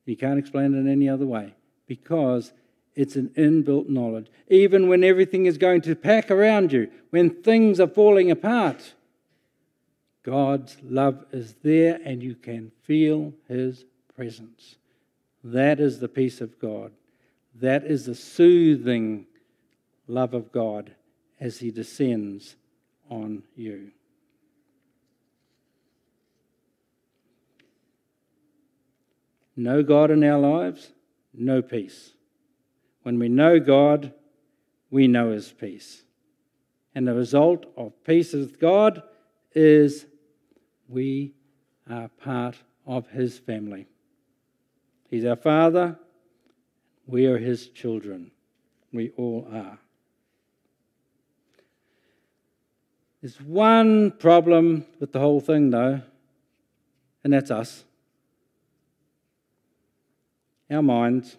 You 0.05 0.17
can't 0.17 0.39
explain 0.39 0.73
it 0.73 0.77
in 0.77 0.91
any 0.91 1.07
other 1.09 1.25
way 1.25 1.55
because 1.87 2.53
it's 2.95 3.15
an 3.15 3.29
inbuilt 3.37 3.89
knowledge. 3.89 4.27
Even 4.49 4.87
when 4.87 5.03
everything 5.03 5.45
is 5.45 5.57
going 5.57 5.81
to 5.81 5.95
pack 5.95 6.29
around 6.29 6.71
you, 6.71 6.89
when 7.09 7.29
things 7.29 7.79
are 7.79 7.87
falling 7.87 8.29
apart, 8.29 8.93
God's 10.23 10.77
love 10.83 11.25
is 11.31 11.55
there 11.63 11.99
and 12.03 12.21
you 12.21 12.35
can 12.35 12.71
feel 12.83 13.33
His 13.47 13.85
presence. 14.15 14.75
That 15.43 15.79
is 15.79 15.99
the 15.99 16.09
peace 16.09 16.41
of 16.41 16.59
God. 16.59 16.91
That 17.55 17.85
is 17.85 18.05
the 18.05 18.15
soothing 18.15 19.25
love 20.07 20.33
of 20.33 20.51
God 20.51 20.93
as 21.39 21.59
He 21.59 21.71
descends 21.71 22.55
on 23.09 23.43
you. 23.55 23.91
No 29.61 29.83
God 29.83 30.09
in 30.09 30.23
our 30.23 30.39
lives, 30.39 30.91
no 31.35 31.61
peace. 31.61 32.13
When 33.03 33.19
we 33.19 33.29
know 33.29 33.59
God, 33.59 34.11
we 34.89 35.07
know 35.07 35.31
His 35.31 35.51
peace. 35.51 36.03
And 36.95 37.07
the 37.07 37.13
result 37.13 37.67
of 37.77 37.93
peace 38.03 38.33
with 38.33 38.59
God 38.59 39.03
is 39.53 40.07
we 40.87 41.35
are 41.87 42.07
part 42.07 42.57
of 42.87 43.07
His 43.09 43.37
family. 43.37 43.87
He's 45.11 45.25
our 45.25 45.35
Father, 45.35 45.99
we 47.05 47.27
are 47.27 47.37
His 47.37 47.67
children. 47.69 48.31
We 48.91 49.11
all 49.15 49.47
are. 49.53 49.77
There's 53.21 53.39
one 53.39 54.09
problem 54.09 54.87
with 54.99 55.11
the 55.11 55.19
whole 55.19 55.39
thing, 55.39 55.69
though, 55.69 56.01
and 57.23 57.31
that's 57.31 57.51
us. 57.51 57.83
Our 60.71 60.81
minds, 60.81 61.35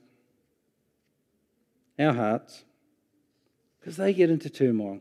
our 1.98 2.12
hearts, 2.12 2.64
because 3.80 3.96
they 3.96 4.12
get 4.12 4.30
into 4.30 4.50
turmoil. 4.50 5.00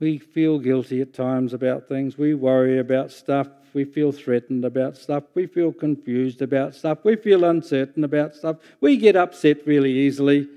We 0.00 0.18
feel 0.18 0.58
guilty 0.58 1.00
at 1.00 1.14
times 1.14 1.52
about 1.52 1.88
things. 1.88 2.18
We 2.18 2.34
worry 2.34 2.78
about 2.78 3.12
stuff. 3.12 3.48
We 3.72 3.84
feel 3.84 4.12
threatened 4.12 4.64
about 4.64 4.96
stuff. 4.96 5.24
We 5.34 5.46
feel 5.46 5.72
confused 5.72 6.42
about 6.42 6.74
stuff. 6.74 6.98
We 7.04 7.16
feel 7.16 7.44
uncertain 7.44 8.04
about 8.04 8.34
stuff. 8.34 8.56
We 8.80 8.96
get 8.96 9.16
upset 9.16 9.66
really 9.66 9.92
easily. 9.92 10.48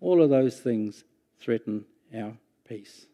All 0.00 0.22
of 0.22 0.30
those 0.30 0.60
things 0.60 1.04
threaten 1.40 1.84
our 2.16 2.34
peace. 2.68 3.06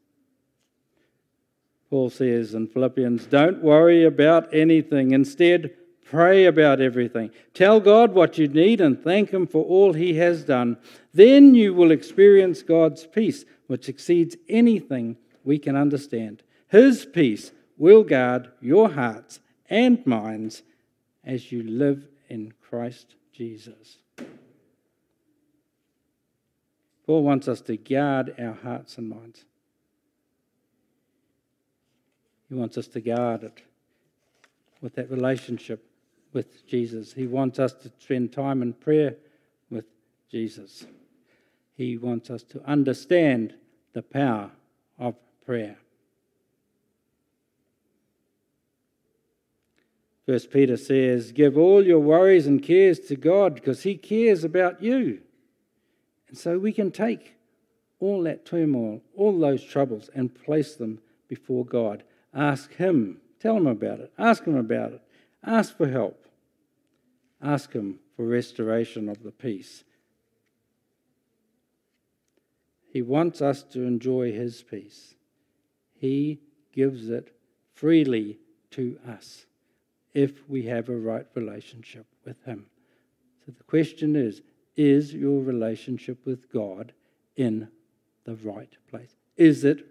Paul 1.91 2.11
says 2.11 2.55
in 2.55 2.69
Philippians, 2.69 3.27
don't 3.27 3.63
worry 3.63 4.05
about 4.05 4.55
anything. 4.55 5.13
Instead, 5.13 5.75
pray 6.05 6.47
about 6.47 6.81
everything. 6.81 7.31
Tell 7.55 7.81
God 7.81 8.13
what 8.13 8.39
you 8.39 8.49
need 8.49 8.81
and 8.81 9.03
thank 9.03 9.31
Him 9.31 9.47
for 9.47 9.65
all 9.65 9.93
He 9.93 10.15
has 10.15 10.45
done. 10.45 10.77
Then 11.15 11.55
you 11.55 11.75
will 11.75 11.91
experience 11.91 12.63
God's 12.63 13.07
peace, 13.07 13.45
which 13.67 13.89
exceeds 13.89 14.37
anything 14.49 15.17
we 15.45 15.59
can 15.59 15.77
understand. 15.77 16.43
His 16.69 17.05
peace 17.05 17.53
will 17.77 18.03
guard 18.03 18.51
your 18.61 18.91
hearts 18.91 19.41
and 19.69 20.05
minds 20.07 20.63
as 21.25 21.53
you 21.53 21.63
live 21.63 22.07
in 22.29 22.53
Christ 22.61 23.15
Jesus. 23.33 23.99
Paul 27.07 27.25
wants 27.25 27.49
us 27.49 27.61
to 27.63 27.77
guard 27.77 28.35
our 28.39 28.55
hearts 28.55 28.99
and 28.99 29.09
minds. 29.09 29.45
He 32.49 32.55
wants 32.55 32.79
us 32.79 32.87
to 32.89 33.01
guard 33.01 33.45
it 33.45 33.63
with 34.81 34.95
that 34.97 35.11
relationship 35.11 35.85
with 36.33 36.67
Jesus. 36.67 37.13
He 37.13 37.27
wants 37.27 37.59
us 37.59 37.73
to 37.75 37.91
spend 37.99 38.33
time 38.33 38.63
in 38.63 38.73
prayer 38.73 39.17
with 39.71 39.85
Jesus. 40.31 40.87
He 41.77 41.97
wants 41.97 42.31
us 42.31 42.43
to 42.45 42.63
understand 42.65 43.55
the 43.93 44.03
power 44.03 44.51
of 44.99 45.15
prayer. 45.45 45.77
First 50.27 50.51
Peter 50.51 50.77
says, 50.77 51.33
Give 51.33 51.59
all 51.59 51.85
your 51.85 51.99
worries 51.99 52.47
and 52.47 52.63
cares 52.63 53.01
to 53.01 53.17
God 53.17 53.55
because 53.55 53.83
He 53.83 53.97
cares 53.97 54.45
about 54.45 54.83
you. 54.83 55.21
And 56.29 56.39
so 56.39 56.59
we 56.59 56.73
can 56.73 56.91
take 56.91 57.35
all 57.99 58.23
that 58.23 58.47
turmoil, 58.47 59.03
all 59.17 59.39
those 59.39 59.65
troubles, 59.65 60.11
and 60.15 60.35
place 60.35 60.77
them 60.77 61.01
before 61.29 61.65
God. 61.65 62.05
Ask 62.33 62.75
Him, 62.75 63.21
tell 63.41 63.57
Him 63.57 63.67
about 63.67 64.01
it, 64.01 64.13
ask 64.19 64.45
Him 64.45 64.57
about 64.57 64.93
it, 64.93 65.03
ask 65.45 65.77
for 65.77 65.89
help, 65.89 66.22
ask 67.43 67.73
Him 67.73 67.99
for 68.17 68.25
restoration 68.27 69.09
of 69.09 69.23
the 69.23 69.33
peace 69.33 69.85
he 72.93 73.01
wants 73.01 73.41
us 73.41 73.63
to 73.73 73.85
enjoy 73.85 74.33
His 74.33 74.63
peace. 74.63 75.15
He 75.95 76.41
gives 76.73 77.09
it 77.09 77.35
freely 77.73 78.39
to 78.73 78.99
us 79.09 79.47
if 80.13 80.47
we 80.47 80.65
have 80.65 80.91
a 80.91 80.97
right 80.97 81.27
relationship 81.35 82.05
with 82.27 82.45
Him. 82.45 82.67
So 83.47 83.53
the 83.57 83.65
question 83.65 84.15
is 84.15 84.43
is 84.77 85.15
your 85.15 85.43
relationship 85.43 86.25
with 86.27 86.51
God 86.53 86.93
in 87.37 87.69
the 88.25 88.37
right 88.37 88.73
place? 88.91 89.17
Is 89.37 89.65
it, 89.65 89.87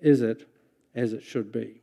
is 0.00 0.22
it 0.22 0.48
as 0.94 1.12
it 1.12 1.22
should 1.22 1.52
be? 1.52 1.82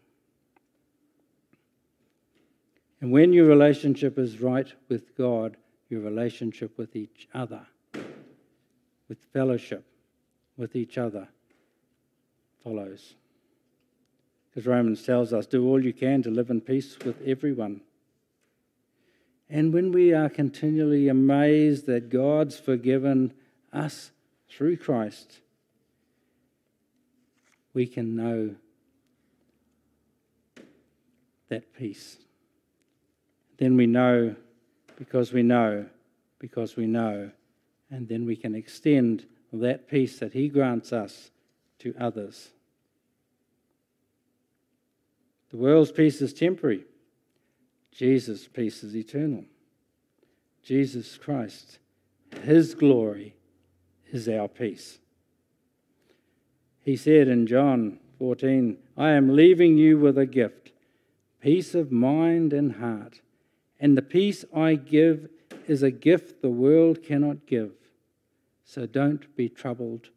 And 3.02 3.12
when 3.12 3.34
your 3.34 3.46
relationship 3.46 4.18
is 4.18 4.40
right 4.40 4.72
with 4.88 5.18
God, 5.18 5.58
your 5.90 6.02
relationship 6.02 6.78
with 6.78 6.96
each 6.96 7.28
other 7.34 7.66
with 9.12 9.18
fellowship 9.34 9.84
with 10.56 10.74
each 10.74 10.98
other 10.98 11.28
follows. 12.64 13.16
Because 14.50 14.66
Romans 14.66 15.04
tells 15.04 15.34
us, 15.34 15.46
do 15.46 15.68
all 15.68 15.84
you 15.84 15.92
can 15.92 16.24
to 16.24 16.30
live 16.30 16.50
in 16.50 16.62
peace 16.62 16.98
with 17.04 17.22
everyone. 17.26 17.82
And 19.50 19.74
when 19.74 19.92
we 19.92 20.14
are 20.14 20.30
continually 20.30 21.10
amazed 21.10 21.88
that 21.88 22.10
God's 22.10 22.58
forgiven 22.58 23.34
us 23.74 24.12
through 24.50 24.78
Christ, 24.78 25.42
we 27.74 27.86
can 27.86 28.16
know 28.16 28.56
that 31.50 31.74
peace. 31.74 32.16
Then 33.62 33.78
we 33.78 33.86
know 33.86 34.36
because 34.98 35.32
we 35.32 35.44
know, 35.44 35.86
because 36.40 36.76
we 36.76 36.88
know 36.88 37.30
and 37.92 38.08
then 38.08 38.26
we 38.26 38.36
can 38.36 38.56
extend 38.56 39.28
that 39.54 39.88
peace 39.88 40.18
that 40.18 40.34
He 40.34 40.50
grants 40.50 40.92
us 40.92 41.30
to 41.78 41.94
others. 42.00 42.50
The 45.52 45.58
world's 45.58 45.92
peace 45.92 46.24
is 46.24 46.34
temporary, 46.34 46.86
Jesus' 47.92 48.48
peace 48.48 48.84
is 48.84 48.96
eternal. 48.96 49.44
Jesus 50.64 51.20
Christ, 51.20 51.78
His 52.42 52.74
glory 52.74 53.36
is 54.12 54.28
our 54.28 54.48
peace. 54.48 54.98
He 56.80 56.96
said 56.96 57.28
in 57.28 57.46
John 57.46 58.00
14, 58.18 58.80
I 58.98 59.12
am 59.12 59.36
leaving 59.36 59.78
you 59.78 60.00
with 60.00 60.18
a 60.18 60.26
gift, 60.26 60.72
peace 61.42 61.76
of 61.76 61.92
mind 61.92 62.54
and 62.54 62.78
heart. 62.78 63.22
And 63.82 63.98
the 63.98 64.04
peace 64.04 64.46
I 64.56 64.76
give 64.76 65.28
is 65.68 65.82
a 65.82 65.90
gift 65.90 66.44
the 66.44 66.50
world 66.50 67.04
cannot 67.04 67.48
give. 67.48 67.72
So 68.64 68.86
don't 68.86 69.36
be 69.36 69.50
troubled 69.50 70.10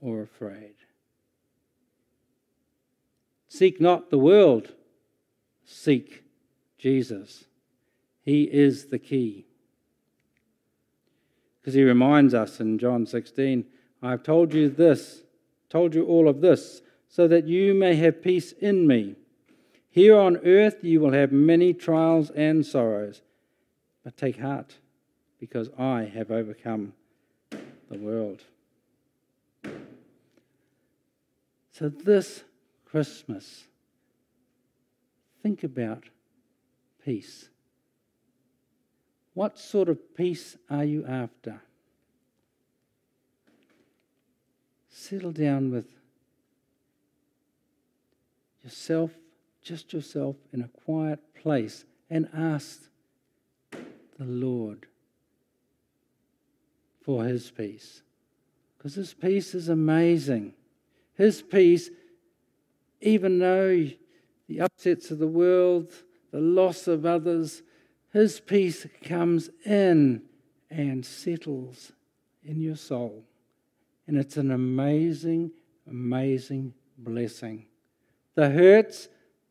or 0.00 0.22
afraid. 0.22 0.74
Seek 3.46 3.78
not 3.78 4.10
the 4.10 4.18
world, 4.18 4.72
seek 5.64 6.24
Jesus. 6.78 7.44
He 8.22 8.44
is 8.44 8.86
the 8.86 8.98
key. 8.98 9.46
Because 11.60 11.74
he 11.74 11.84
reminds 11.84 12.32
us 12.32 12.58
in 12.58 12.78
John 12.78 13.06
16, 13.06 13.66
I 14.02 14.10
have 14.10 14.22
told 14.22 14.54
you 14.54 14.70
this, 14.70 15.22
told 15.68 15.94
you 15.94 16.06
all 16.06 16.26
of 16.26 16.40
this, 16.40 16.80
so 17.08 17.28
that 17.28 17.46
you 17.46 17.74
may 17.74 17.96
have 17.96 18.22
peace 18.22 18.52
in 18.52 18.86
me. 18.86 19.16
Here 19.94 20.18
on 20.18 20.38
earth 20.38 20.82
you 20.82 20.98
will 20.98 21.12
have 21.12 21.30
many 21.30 21.72
trials 21.72 22.30
and 22.30 22.66
sorrows, 22.66 23.22
but 24.02 24.16
take 24.16 24.40
heart, 24.40 24.78
because 25.38 25.70
I 25.78 26.10
have 26.12 26.32
overcome 26.32 26.94
the 27.48 27.98
world. 27.98 28.42
So, 31.70 31.88
this 31.88 32.42
Christmas, 32.84 33.66
think 35.44 35.62
about 35.62 36.06
peace. 37.04 37.48
What 39.34 39.60
sort 39.60 39.88
of 39.88 40.16
peace 40.16 40.56
are 40.68 40.84
you 40.84 41.06
after? 41.06 41.60
Settle 44.90 45.30
down 45.30 45.70
with 45.70 45.86
yourself, 48.64 49.12
just 49.64 49.92
yourself, 49.92 50.36
in 50.52 50.60
a 50.60 50.68
quiet 50.68 51.18
place 51.34 51.84
and 52.10 52.28
ask 52.32 52.82
the 53.72 54.24
Lord 54.24 54.86
for 57.02 57.24
His 57.24 57.50
peace. 57.50 58.02
Because 58.76 58.94
His 58.94 59.14
peace 59.14 59.54
is 59.54 59.68
amazing. 59.68 60.52
His 61.16 61.42
peace, 61.42 61.90
even 63.00 63.38
though 63.38 63.88
the 64.48 64.60
upsets 64.60 65.10
of 65.10 65.18
the 65.18 65.26
world, 65.26 65.92
the 66.30 66.40
loss 66.40 66.86
of 66.86 67.06
others, 67.06 67.62
His 68.12 68.40
peace 68.40 68.86
comes 69.02 69.50
in 69.64 70.22
and 70.70 71.04
settles 71.04 71.92
in 72.44 72.60
your 72.60 72.76
soul. 72.76 73.24
And 74.06 74.18
it's 74.18 74.36
an 74.36 74.50
amazing, 74.50 75.52
amazing 75.88 76.74
blessing. 76.98 77.66
The 78.34 78.50
hurts, 78.50 79.08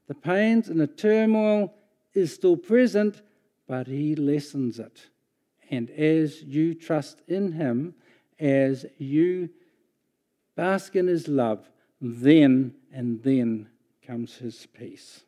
the 0.07 0.13
pains, 0.13 0.69
and 0.69 0.79
the 0.79 0.87
turmoil 0.87 1.73
is 2.13 2.33
still 2.33 2.57
present, 2.57 3.21
but 3.67 3.87
He 3.87 4.15
lessens 4.15 4.79
it. 4.79 5.09
And 5.69 5.89
as 5.91 6.43
you 6.43 6.73
trust 6.73 7.21
in 7.27 7.53
Him, 7.53 7.95
as 8.39 8.85
you 8.97 9.49
bask 10.55 10.95
in 10.95 11.07
His 11.07 11.27
love, 11.27 11.69
then 12.01 12.75
and 12.91 13.23
then 13.23 13.69
comes 14.05 14.35
His 14.35 14.67
peace. 14.67 15.23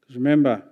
Because 0.00 0.16
remember, 0.16 0.62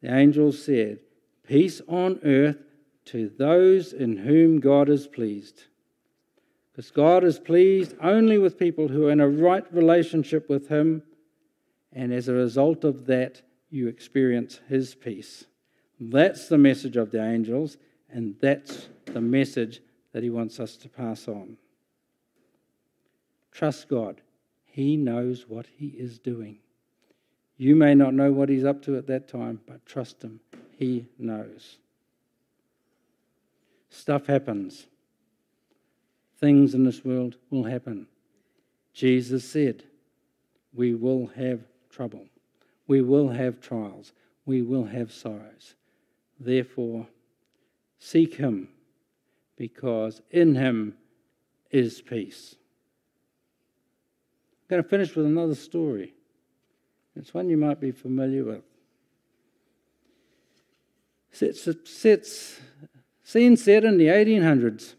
the 0.00 0.14
angel 0.14 0.52
said, 0.52 1.00
Peace 1.46 1.80
on 1.88 2.20
earth 2.24 2.58
to 3.06 3.30
those 3.38 3.92
in 3.92 4.18
whom 4.18 4.60
God 4.60 4.90
is 4.90 5.06
pleased. 5.06 5.64
Because 6.78 6.92
God 6.92 7.24
is 7.24 7.40
pleased 7.40 7.96
only 8.00 8.38
with 8.38 8.56
people 8.56 8.86
who 8.86 9.08
are 9.08 9.10
in 9.10 9.18
a 9.18 9.28
right 9.28 9.64
relationship 9.74 10.48
with 10.48 10.68
Him, 10.68 11.02
and 11.92 12.12
as 12.12 12.28
a 12.28 12.34
result 12.34 12.84
of 12.84 13.06
that, 13.06 13.42
you 13.68 13.88
experience 13.88 14.60
His 14.68 14.94
peace. 14.94 15.46
That's 15.98 16.46
the 16.46 16.56
message 16.56 16.96
of 16.96 17.10
the 17.10 17.20
angels, 17.20 17.78
and 18.08 18.36
that's 18.40 18.90
the 19.06 19.20
message 19.20 19.80
that 20.12 20.22
He 20.22 20.30
wants 20.30 20.60
us 20.60 20.76
to 20.76 20.88
pass 20.88 21.26
on. 21.26 21.56
Trust 23.50 23.88
God, 23.88 24.20
He 24.64 24.96
knows 24.96 25.46
what 25.48 25.66
He 25.78 25.86
is 25.86 26.20
doing. 26.20 26.60
You 27.56 27.74
may 27.74 27.96
not 27.96 28.14
know 28.14 28.30
what 28.30 28.50
He's 28.50 28.64
up 28.64 28.82
to 28.82 28.96
at 28.96 29.08
that 29.08 29.26
time, 29.26 29.60
but 29.66 29.84
trust 29.84 30.22
Him, 30.22 30.38
He 30.76 31.06
knows. 31.18 31.78
Stuff 33.90 34.26
happens. 34.26 34.86
Things 36.40 36.74
in 36.74 36.84
this 36.84 37.04
world 37.04 37.36
will 37.50 37.64
happen. 37.64 38.06
Jesus 38.92 39.44
said, 39.44 39.84
We 40.72 40.94
will 40.94 41.26
have 41.36 41.60
trouble. 41.90 42.26
We 42.86 43.02
will 43.02 43.28
have 43.28 43.60
trials. 43.60 44.12
We 44.46 44.62
will 44.62 44.84
have 44.84 45.12
sorrows. 45.12 45.74
Therefore, 46.38 47.08
seek 47.98 48.36
Him, 48.36 48.68
because 49.56 50.22
in 50.30 50.54
Him 50.54 50.94
is 51.70 52.00
peace. 52.00 52.54
I'm 54.62 54.76
going 54.76 54.82
to 54.82 54.88
finish 54.88 55.14
with 55.16 55.26
another 55.26 55.54
story. 55.54 56.14
It's 57.16 57.34
one 57.34 57.48
you 57.48 57.56
might 57.56 57.80
be 57.80 57.90
familiar 57.90 58.44
with. 58.44 58.62
Sits, 61.32 61.68
sits, 61.84 62.60
scene 63.22 63.56
set 63.56 63.84
in 63.84 63.98
the 63.98 64.06
1800s. 64.06 64.94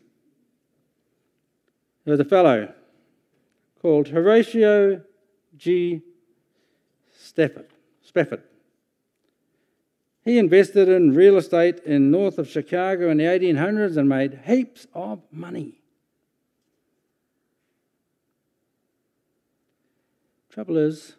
There 2.10 2.18
was 2.18 2.26
a 2.26 2.28
fellow 2.28 2.74
called 3.84 4.08
Horatio 4.08 5.04
G. 5.56 6.02
Stafford. 7.16 7.68
Spafford. 8.02 8.42
He 10.26 10.40
invested 10.40 10.90
in 10.90 11.14
real 11.14 11.38
estate 11.38 11.82
in 11.86 12.10
north 12.10 12.40
of 12.40 12.50
Chicago 12.50 13.12
in 13.12 13.18
the 13.18 13.26
1800s 13.26 13.96
and 13.96 14.10
made 14.10 14.40
heaps 14.48 14.88
of 14.96 15.22
money. 15.32 15.82
Trouble 20.50 20.78
is, 20.78 21.14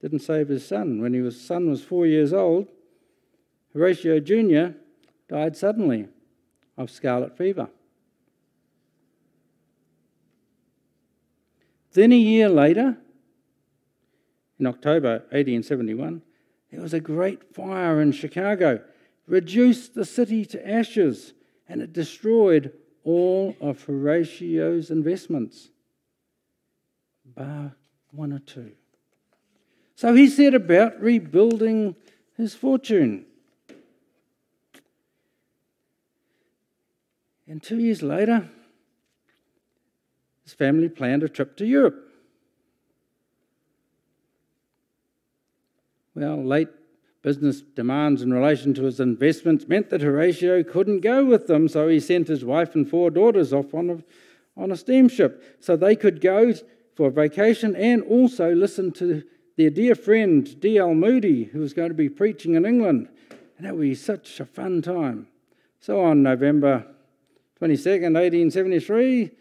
didn't 0.00 0.20
save 0.20 0.46
his 0.46 0.64
son. 0.64 1.00
When 1.00 1.12
his 1.12 1.44
son 1.44 1.68
was 1.70 1.82
four 1.82 2.06
years 2.06 2.32
old, 2.32 2.68
Horatio 3.72 4.20
Jr. 4.20 4.78
died 5.28 5.56
suddenly 5.56 6.06
of 6.78 6.88
scarlet 6.88 7.36
fever. 7.36 7.68
Then 11.96 12.12
a 12.12 12.16
year 12.16 12.50
later, 12.50 12.98
in 14.60 14.66
October 14.66 15.20
1871, 15.30 16.20
there 16.70 16.82
was 16.82 16.92
a 16.92 17.00
great 17.00 17.54
fire 17.54 18.02
in 18.02 18.12
Chicago, 18.12 18.82
reduced 19.26 19.94
the 19.94 20.04
city 20.04 20.44
to 20.44 20.68
ashes, 20.68 21.32
and 21.66 21.80
it 21.80 21.94
destroyed 21.94 22.74
all 23.02 23.56
of 23.62 23.82
Horatio's 23.84 24.90
investments, 24.90 25.70
bar 27.24 27.74
one 28.10 28.34
or 28.34 28.40
two. 28.40 28.72
So 29.94 30.12
he 30.12 30.28
set 30.28 30.52
about 30.52 31.00
rebuilding 31.00 31.96
his 32.36 32.54
fortune. 32.54 33.24
And 37.48 37.62
two 37.62 37.78
years 37.78 38.02
later, 38.02 38.50
his 40.46 40.54
family 40.54 40.88
planned 40.88 41.24
a 41.24 41.28
trip 41.28 41.56
to 41.56 41.66
Europe. 41.66 42.08
Well, 46.14 46.42
late 46.42 46.68
business 47.20 47.62
demands 47.62 48.22
in 48.22 48.32
relation 48.32 48.72
to 48.74 48.84
his 48.84 49.00
investments 49.00 49.66
meant 49.66 49.90
that 49.90 50.02
Horatio 50.02 50.62
couldn't 50.62 51.00
go 51.00 51.24
with 51.24 51.48
them, 51.48 51.66
so 51.66 51.88
he 51.88 51.98
sent 51.98 52.28
his 52.28 52.44
wife 52.44 52.76
and 52.76 52.88
four 52.88 53.10
daughters 53.10 53.52
off 53.52 53.74
on 53.74 53.90
a, 53.90 54.60
on 54.60 54.70
a 54.70 54.76
steamship 54.76 55.56
so 55.58 55.76
they 55.76 55.96
could 55.96 56.20
go 56.20 56.54
for 56.94 57.08
a 57.08 57.10
vacation 57.10 57.74
and 57.74 58.04
also 58.04 58.54
listen 58.54 58.92
to 58.92 59.24
their 59.56 59.70
dear 59.70 59.96
friend 59.96 60.60
D.L. 60.60 60.94
Moody, 60.94 61.44
who 61.44 61.58
was 61.58 61.72
going 61.72 61.88
to 61.88 61.94
be 61.94 62.08
preaching 62.08 62.54
in 62.54 62.64
England. 62.64 63.08
And 63.58 63.66
that 63.66 63.74
would 63.74 63.82
be 63.82 63.96
such 63.96 64.38
a 64.38 64.46
fun 64.46 64.80
time. 64.80 65.26
So 65.80 66.02
on 66.02 66.22
November 66.22 66.86
22nd, 67.60 68.14
1873, 68.14 69.32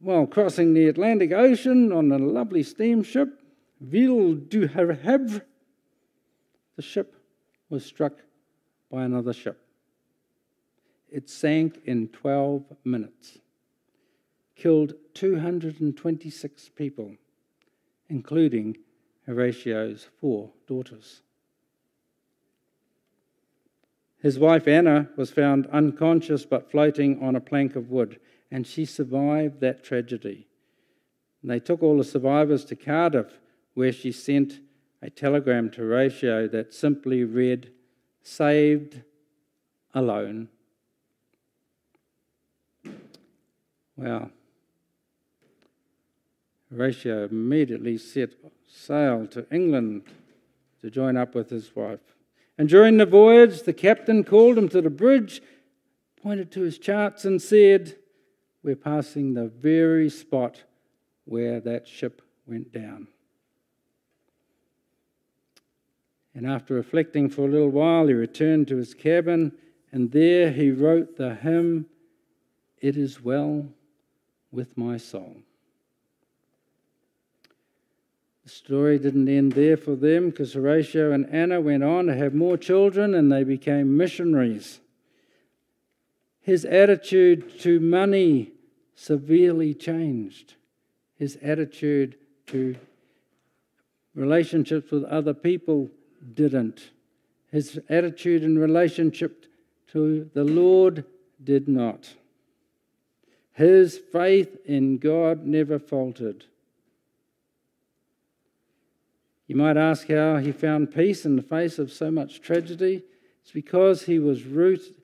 while 0.00 0.26
crossing 0.26 0.74
the 0.74 0.88
Atlantic 0.88 1.32
Ocean 1.32 1.92
on 1.92 2.12
a 2.12 2.18
lovely 2.18 2.62
steamship, 2.62 3.28
Ville 3.80 4.34
du 4.34 4.66
Havre, 4.66 5.42
the 6.76 6.82
ship 6.82 7.14
was 7.68 7.84
struck 7.84 8.14
by 8.90 9.04
another 9.04 9.32
ship. 9.32 9.60
It 11.10 11.28
sank 11.28 11.80
in 11.84 12.08
12 12.08 12.64
minutes, 12.84 13.38
killed 14.56 14.94
226 15.14 16.70
people, 16.70 17.14
including 18.08 18.76
Horatio's 19.26 20.08
four 20.20 20.50
daughters. 20.66 21.22
His 24.20 24.38
wife 24.38 24.66
Anna 24.66 25.08
was 25.16 25.30
found 25.30 25.66
unconscious 25.68 26.44
but 26.44 26.70
floating 26.70 27.22
on 27.22 27.36
a 27.36 27.40
plank 27.40 27.76
of 27.76 27.90
wood, 27.90 28.18
and 28.50 28.66
she 28.66 28.84
survived 28.84 29.60
that 29.60 29.84
tragedy. 29.84 30.46
And 31.42 31.50
they 31.50 31.60
took 31.60 31.82
all 31.82 31.98
the 31.98 32.04
survivors 32.04 32.64
to 32.66 32.76
Cardiff, 32.76 33.38
where 33.74 33.92
she 33.92 34.10
sent 34.10 34.60
a 35.02 35.10
telegram 35.10 35.70
to 35.70 35.82
Horatio 35.82 36.48
that 36.48 36.74
simply 36.74 37.24
read, 37.24 37.70
Saved 38.22 39.02
alone. 39.94 40.48
Well, 43.96 44.30
Horatio 46.70 47.24
immediately 47.24 47.96
set 47.96 48.30
sail 48.66 49.26
to 49.28 49.46
England 49.50 50.02
to 50.80 50.90
join 50.90 51.16
up 51.16 51.34
with 51.34 51.50
his 51.50 51.74
wife. 51.74 52.00
And 52.58 52.68
during 52.68 52.96
the 52.96 53.06
voyage, 53.06 53.62
the 53.62 53.72
captain 53.72 54.24
called 54.24 54.58
him 54.58 54.68
to 54.70 54.82
the 54.82 54.90
bridge, 54.90 55.40
pointed 56.20 56.50
to 56.52 56.62
his 56.62 56.78
charts, 56.78 57.24
and 57.24 57.40
said, 57.40 57.96
We're 58.62 58.76
passing 58.76 59.34
the 59.34 59.48
very 59.48 60.10
spot 60.10 60.62
where 61.24 61.60
that 61.60 61.86
ship 61.86 62.22
went 62.46 62.72
down. 62.72 63.08
And 66.34 66.46
after 66.46 66.74
reflecting 66.74 67.28
for 67.28 67.42
a 67.42 67.50
little 67.50 67.70
while, 67.70 68.06
he 68.06 68.14
returned 68.14 68.68
to 68.68 68.76
his 68.76 68.94
cabin 68.94 69.52
and 69.92 70.12
there 70.12 70.50
he 70.50 70.70
wrote 70.70 71.16
the 71.16 71.34
hymn, 71.34 71.86
It 72.80 72.96
is 72.96 73.22
Well 73.22 73.68
with 74.52 74.76
My 74.76 74.96
Soul. 74.96 75.36
The 78.44 78.50
story 78.50 78.98
didn't 78.98 79.28
end 79.28 79.52
there 79.52 79.76
for 79.76 79.94
them 79.94 80.30
because 80.30 80.54
Horatio 80.54 81.12
and 81.12 81.28
Anna 81.30 81.60
went 81.60 81.82
on 81.84 82.06
to 82.06 82.14
have 82.14 82.34
more 82.34 82.56
children 82.56 83.14
and 83.14 83.30
they 83.30 83.44
became 83.44 83.96
missionaries. 83.96 84.80
His 86.48 86.64
attitude 86.64 87.60
to 87.60 87.78
money 87.78 88.52
severely 88.94 89.74
changed. 89.74 90.54
His 91.14 91.36
attitude 91.42 92.16
to 92.46 92.74
relationships 94.14 94.90
with 94.90 95.04
other 95.04 95.34
people 95.34 95.90
didn't. 96.32 96.88
His 97.52 97.78
attitude 97.90 98.44
in 98.44 98.58
relationship 98.58 99.44
to 99.92 100.30
the 100.32 100.42
Lord 100.42 101.04
did 101.44 101.68
not. 101.68 102.14
His 103.52 103.98
faith 103.98 104.56
in 104.64 104.96
God 104.96 105.44
never 105.44 105.78
faltered. 105.78 106.46
You 109.46 109.56
might 109.56 109.76
ask 109.76 110.08
how 110.08 110.38
he 110.38 110.52
found 110.52 110.94
peace 110.94 111.26
in 111.26 111.36
the 111.36 111.42
face 111.42 111.78
of 111.78 111.92
so 111.92 112.10
much 112.10 112.40
tragedy. 112.40 113.02
It's 113.42 113.52
because 113.52 114.04
he 114.04 114.18
was 114.18 114.44
rooted 114.44 114.94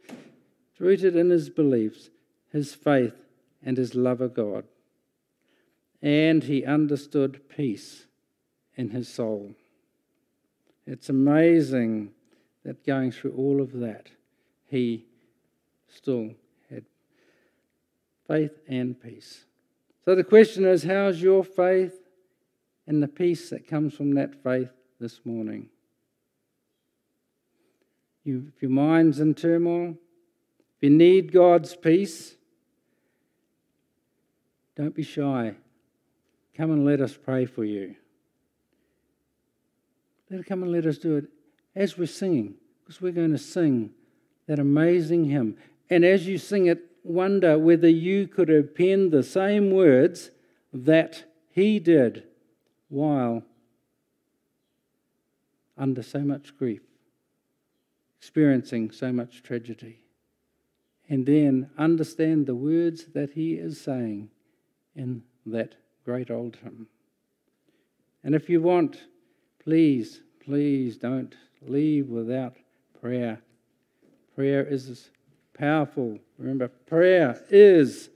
rooted 0.78 1.16
in 1.16 1.30
his 1.30 1.50
beliefs, 1.50 2.10
his 2.50 2.74
faith, 2.74 3.14
and 3.62 3.76
his 3.76 3.94
love 3.94 4.20
of 4.20 4.34
God. 4.34 4.64
And 6.02 6.44
he 6.44 6.64
understood 6.64 7.48
peace 7.48 8.06
in 8.76 8.90
his 8.90 9.08
soul. 9.08 9.54
It's 10.86 11.08
amazing 11.08 12.10
that 12.64 12.84
going 12.84 13.12
through 13.12 13.34
all 13.36 13.60
of 13.60 13.72
that, 13.80 14.08
he 14.66 15.06
still 15.88 16.30
had 16.70 16.84
faith 18.26 18.58
and 18.68 19.00
peace. 19.00 19.44
So 20.04 20.14
the 20.14 20.24
question 20.24 20.64
is 20.64 20.82
how's 20.82 21.22
your 21.22 21.44
faith 21.44 21.94
and 22.86 23.02
the 23.02 23.08
peace 23.08 23.48
that 23.50 23.66
comes 23.66 23.94
from 23.94 24.14
that 24.14 24.42
faith 24.42 24.70
this 25.00 25.20
morning? 25.24 25.68
You, 28.24 28.50
if 28.54 28.62
your 28.62 28.70
mind's 28.70 29.20
in 29.20 29.34
turmoil, 29.34 29.96
you 30.84 30.90
need 30.90 31.32
God's 31.32 31.74
peace, 31.74 32.34
don't 34.76 34.94
be 34.94 35.02
shy. 35.02 35.54
Come 36.54 36.72
and 36.72 36.84
let 36.84 37.00
us 37.00 37.16
pray 37.16 37.46
for 37.46 37.64
you. 37.64 37.96
Let 40.28 40.44
come 40.44 40.62
and 40.62 40.70
let 40.70 40.84
us 40.84 40.98
do 40.98 41.16
it 41.16 41.24
as 41.74 41.96
we're 41.96 42.04
singing, 42.04 42.56
because 42.82 43.00
we're 43.00 43.12
going 43.12 43.32
to 43.32 43.38
sing 43.38 43.92
that 44.46 44.58
amazing 44.58 45.24
hymn. 45.24 45.56
And 45.88 46.04
as 46.04 46.26
you 46.26 46.36
sing 46.36 46.66
it, 46.66 46.84
wonder 47.02 47.58
whether 47.58 47.88
you 47.88 48.28
could 48.28 48.50
have 48.50 48.74
penned 48.74 49.10
the 49.10 49.22
same 49.22 49.70
words 49.70 50.32
that 50.70 51.24
he 51.50 51.78
did 51.78 52.24
while 52.90 53.42
under 55.78 56.02
so 56.02 56.18
much 56.18 56.54
grief, 56.58 56.82
experiencing 58.18 58.90
so 58.90 59.10
much 59.10 59.42
tragedy 59.42 60.03
and 61.08 61.26
then 61.26 61.70
understand 61.76 62.46
the 62.46 62.54
words 62.54 63.06
that 63.14 63.30
he 63.30 63.54
is 63.54 63.80
saying 63.80 64.30
in 64.96 65.22
that 65.46 65.74
great 66.04 66.30
old 66.30 66.56
hymn. 66.62 66.86
And 68.22 68.34
if 68.34 68.48
you 68.48 68.62
want, 68.62 69.04
please, 69.62 70.22
please 70.44 70.96
don't 70.96 71.34
leave 71.60 72.08
without 72.08 72.56
prayer. 73.00 73.40
Prayer 74.34 74.64
is 74.64 75.10
powerful. 75.58 76.18
Remember, 76.38 76.68
prayer 76.68 77.42
is 77.50 78.08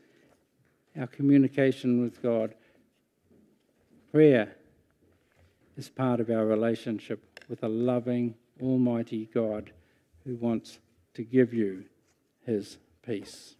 our 0.98 1.06
communication 1.06 2.00
with 2.00 2.22
God. 2.22 2.54
Prayer 4.10 4.56
is 5.76 5.88
part 5.88 6.20
of 6.20 6.30
our 6.30 6.46
relationship 6.46 7.40
with 7.48 7.62
a 7.62 7.68
loving, 7.68 8.34
almighty 8.60 9.26
God 9.32 9.72
who 10.24 10.36
wants 10.36 10.78
to 11.14 11.22
give 11.22 11.54
you 11.54 11.84
his 12.48 12.78
peace. 13.02 13.57